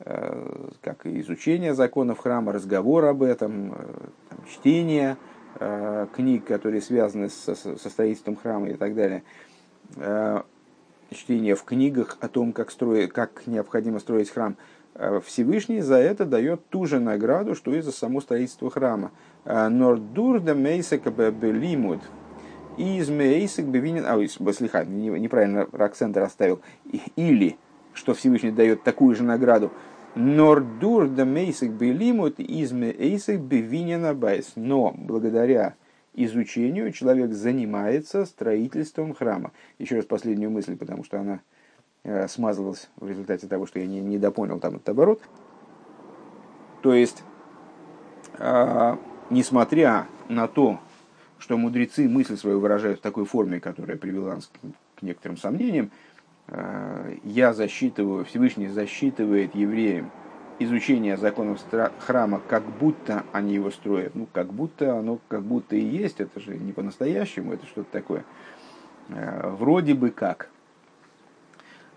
э, 0.00 0.70
как 0.80 1.06
изучение 1.06 1.74
законов 1.74 2.18
храма, 2.18 2.52
разговор 2.52 3.04
об 3.06 3.22
этом, 3.22 3.74
чтение 4.50 5.16
книг, 6.14 6.44
которые 6.44 6.80
связаны 6.80 7.30
со, 7.30 7.56
со 7.56 7.88
строительством 7.88 8.36
храма 8.36 8.68
и 8.68 8.74
так 8.74 8.94
далее. 8.94 9.24
чтение 11.10 11.56
в 11.56 11.64
книгах 11.64 12.16
о 12.20 12.28
том, 12.28 12.52
как, 12.52 12.70
строить, 12.70 13.12
как 13.12 13.44
необходимо 13.46 13.98
строить 13.98 14.30
храм, 14.30 14.56
Всевышний 15.24 15.80
за 15.80 15.96
это 15.96 16.24
дает 16.24 16.68
ту 16.70 16.86
же 16.86 16.98
награду, 16.98 17.54
что 17.54 17.72
и 17.72 17.80
за 17.80 17.92
само 17.92 18.20
строительство 18.20 18.68
храма. 18.70 19.12
Нордурда 19.44 20.54
мейсек 20.54 21.02
лимуд. 21.06 22.00
Из 22.76 23.08
мейсек 23.08 23.66
бевинен... 23.66 24.04
А, 24.06 24.18
слегка, 24.52 24.84
неправильно 24.84 25.68
акцент 25.72 26.16
расставил. 26.16 26.60
Или, 27.16 27.56
что 27.92 28.14
Всевышний 28.14 28.50
дает 28.50 28.82
такую 28.82 29.14
же 29.14 29.22
награду. 29.22 29.72
נאר 30.16 30.57
דורך 30.57 31.24
דעם 31.24 31.44
עוסק 31.44 31.70
בלימוד 31.70 32.40
איז 32.40 32.72
עוסק 32.72 33.40
בבנין 33.40 34.16
הבית. 34.16 34.52
Но 34.56 34.92
благодаря 34.96 35.74
изучению 36.14 36.90
человек 36.90 37.32
занимается 37.32 38.24
строительством 38.24 39.14
храма. 39.14 39.52
Еще 39.78 39.94
раз 39.94 40.06
последнюю 40.06 40.50
мысль, 40.50 40.76
потому 40.76 41.04
что 41.04 41.20
она 41.20 41.40
Э, 42.08 42.26
смазалось 42.26 42.88
в 42.96 43.06
результате 43.06 43.46
того, 43.46 43.66
что 43.66 43.78
я 43.80 43.86
не, 43.86 44.00
не 44.00 44.16
допонял 44.16 44.58
там 44.58 44.76
этот 44.76 44.88
оборот. 44.88 45.20
То 46.80 46.94
есть, 46.94 47.22
э, 48.38 48.96
несмотря 49.28 50.06
на 50.30 50.48
то, 50.48 50.80
что 51.38 51.58
мудрецы 51.58 52.08
мысль 52.08 52.38
свою 52.38 52.60
выражают 52.60 53.00
в 53.00 53.02
такой 53.02 53.26
форме, 53.26 53.60
которая 53.60 53.98
привела 53.98 54.36
нас 54.36 54.50
к, 54.96 55.02
некоторым 55.02 55.36
сомнениям, 55.36 55.90
э, 56.46 57.16
я 57.24 57.52
засчитываю, 57.52 58.24
Всевышний 58.24 58.68
засчитывает 58.68 59.54
евреям 59.54 60.10
изучение 60.58 61.18
законов 61.18 61.60
храма, 61.98 62.40
как 62.48 62.62
будто 62.64 63.24
они 63.32 63.52
его 63.52 63.70
строят. 63.70 64.14
Ну, 64.14 64.26
как 64.32 64.50
будто 64.54 64.98
оно 64.98 65.18
как 65.28 65.42
будто 65.42 65.76
и 65.76 65.84
есть, 65.84 66.20
это 66.20 66.40
же 66.40 66.56
не 66.56 66.72
по-настоящему, 66.72 67.52
это 67.52 67.66
что-то 67.66 67.92
такое. 67.92 68.24
Э, 69.10 69.50
вроде 69.50 69.92
бы 69.92 70.08
как. 70.08 70.48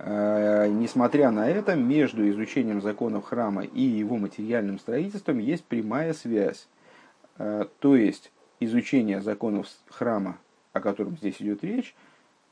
Э, 0.03 0.67
несмотря 0.67 1.29
на 1.29 1.47
это, 1.47 1.75
между 1.75 2.27
изучением 2.31 2.81
законов 2.81 3.25
храма 3.25 3.63
и 3.63 3.83
его 3.83 4.17
материальным 4.17 4.79
строительством 4.79 5.37
есть 5.37 5.63
прямая 5.63 6.13
связь. 6.13 6.67
Э, 7.37 7.65
то 7.79 7.95
есть 7.95 8.31
изучение 8.59 9.21
законов 9.21 9.67
храма, 9.89 10.39
о 10.73 10.79
котором 10.79 11.17
здесь 11.17 11.35
идет 11.39 11.63
речь, 11.63 11.93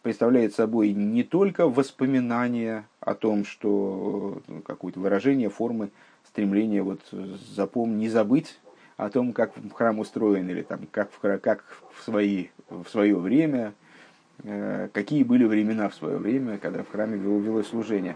представляет 0.04 0.54
собой 0.54 0.94
не 0.94 1.24
только 1.24 1.68
воспоминание 1.68 2.86
о 3.00 3.16
том, 3.16 3.46
что 3.46 4.44
ну, 4.48 4.62
какое-то 4.62 5.00
выражение 5.00 5.50
формы, 5.50 5.90
стремление 6.28 6.84
вот 6.84 7.02
запом... 7.12 7.98
не 7.98 8.10
забыть 8.10 8.60
о 8.96 9.10
том, 9.10 9.34
как 9.34 9.54
храм 9.74 9.98
устроен, 9.98 10.48
или 10.50 10.62
там, 10.62 10.82
как, 10.92 11.10
в, 11.12 11.40
как 11.40 11.64
в, 11.94 12.04
свои, 12.04 12.50
в 12.70 12.86
свое 12.90 13.16
время 13.16 13.74
Э, 13.74 13.79
какие 14.94 15.24
были 15.24 15.44
времена 15.46 15.90
в 15.90 15.96
свое 15.96 16.18
время, 16.18 16.58
когда 16.58 16.84
в 16.84 16.90
храме 16.90 17.18
велось 17.18 17.68
служение. 17.68 18.16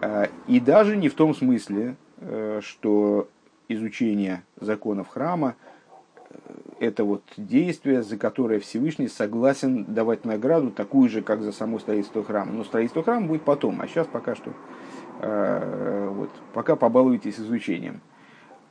Э, 0.00 0.26
и 0.46 0.60
даже 0.60 0.96
не 0.96 1.08
в 1.08 1.14
том 1.14 1.34
смысле, 1.34 1.96
э, 2.18 2.60
что 2.62 3.28
изучение 3.68 4.42
законов 4.60 5.08
храма– 5.08 5.56
это 6.80 7.04
вот 7.04 7.22
действие, 7.36 8.02
за 8.02 8.16
которое 8.16 8.60
Всевышний 8.60 9.08
согласен 9.08 9.84
давать 9.84 10.24
награду, 10.24 10.70
такую 10.70 11.08
же, 11.08 11.22
как 11.22 11.42
за 11.42 11.52
само 11.52 11.78
строительство 11.78 12.24
храма. 12.24 12.52
Но 12.52 12.64
строительство 12.64 13.02
храма 13.02 13.26
будет 13.26 13.42
потом, 13.42 13.80
а 13.80 13.86
сейчас 13.86 14.08
пока 14.08 14.34
что, 14.34 14.52
вот, 15.20 16.30
пока 16.52 16.74
побалуйтесь 16.74 17.38
изучением. 17.38 18.00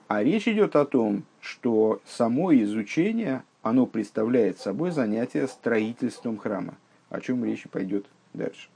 А 0.09 0.21
речь 0.21 0.47
идет 0.47 0.75
о 0.75 0.85
том, 0.85 1.23
что 1.39 2.01
само 2.05 2.53
изучение, 2.53 3.43
оно 3.61 3.85
представляет 3.85 4.59
собой 4.59 4.91
занятие 4.91 5.47
строительством 5.47 6.37
храма 6.37 6.75
о 7.13 7.21
чем 7.21 7.45
речь 7.45 7.67
пойдет 7.69 8.07
дальше. 8.33 8.69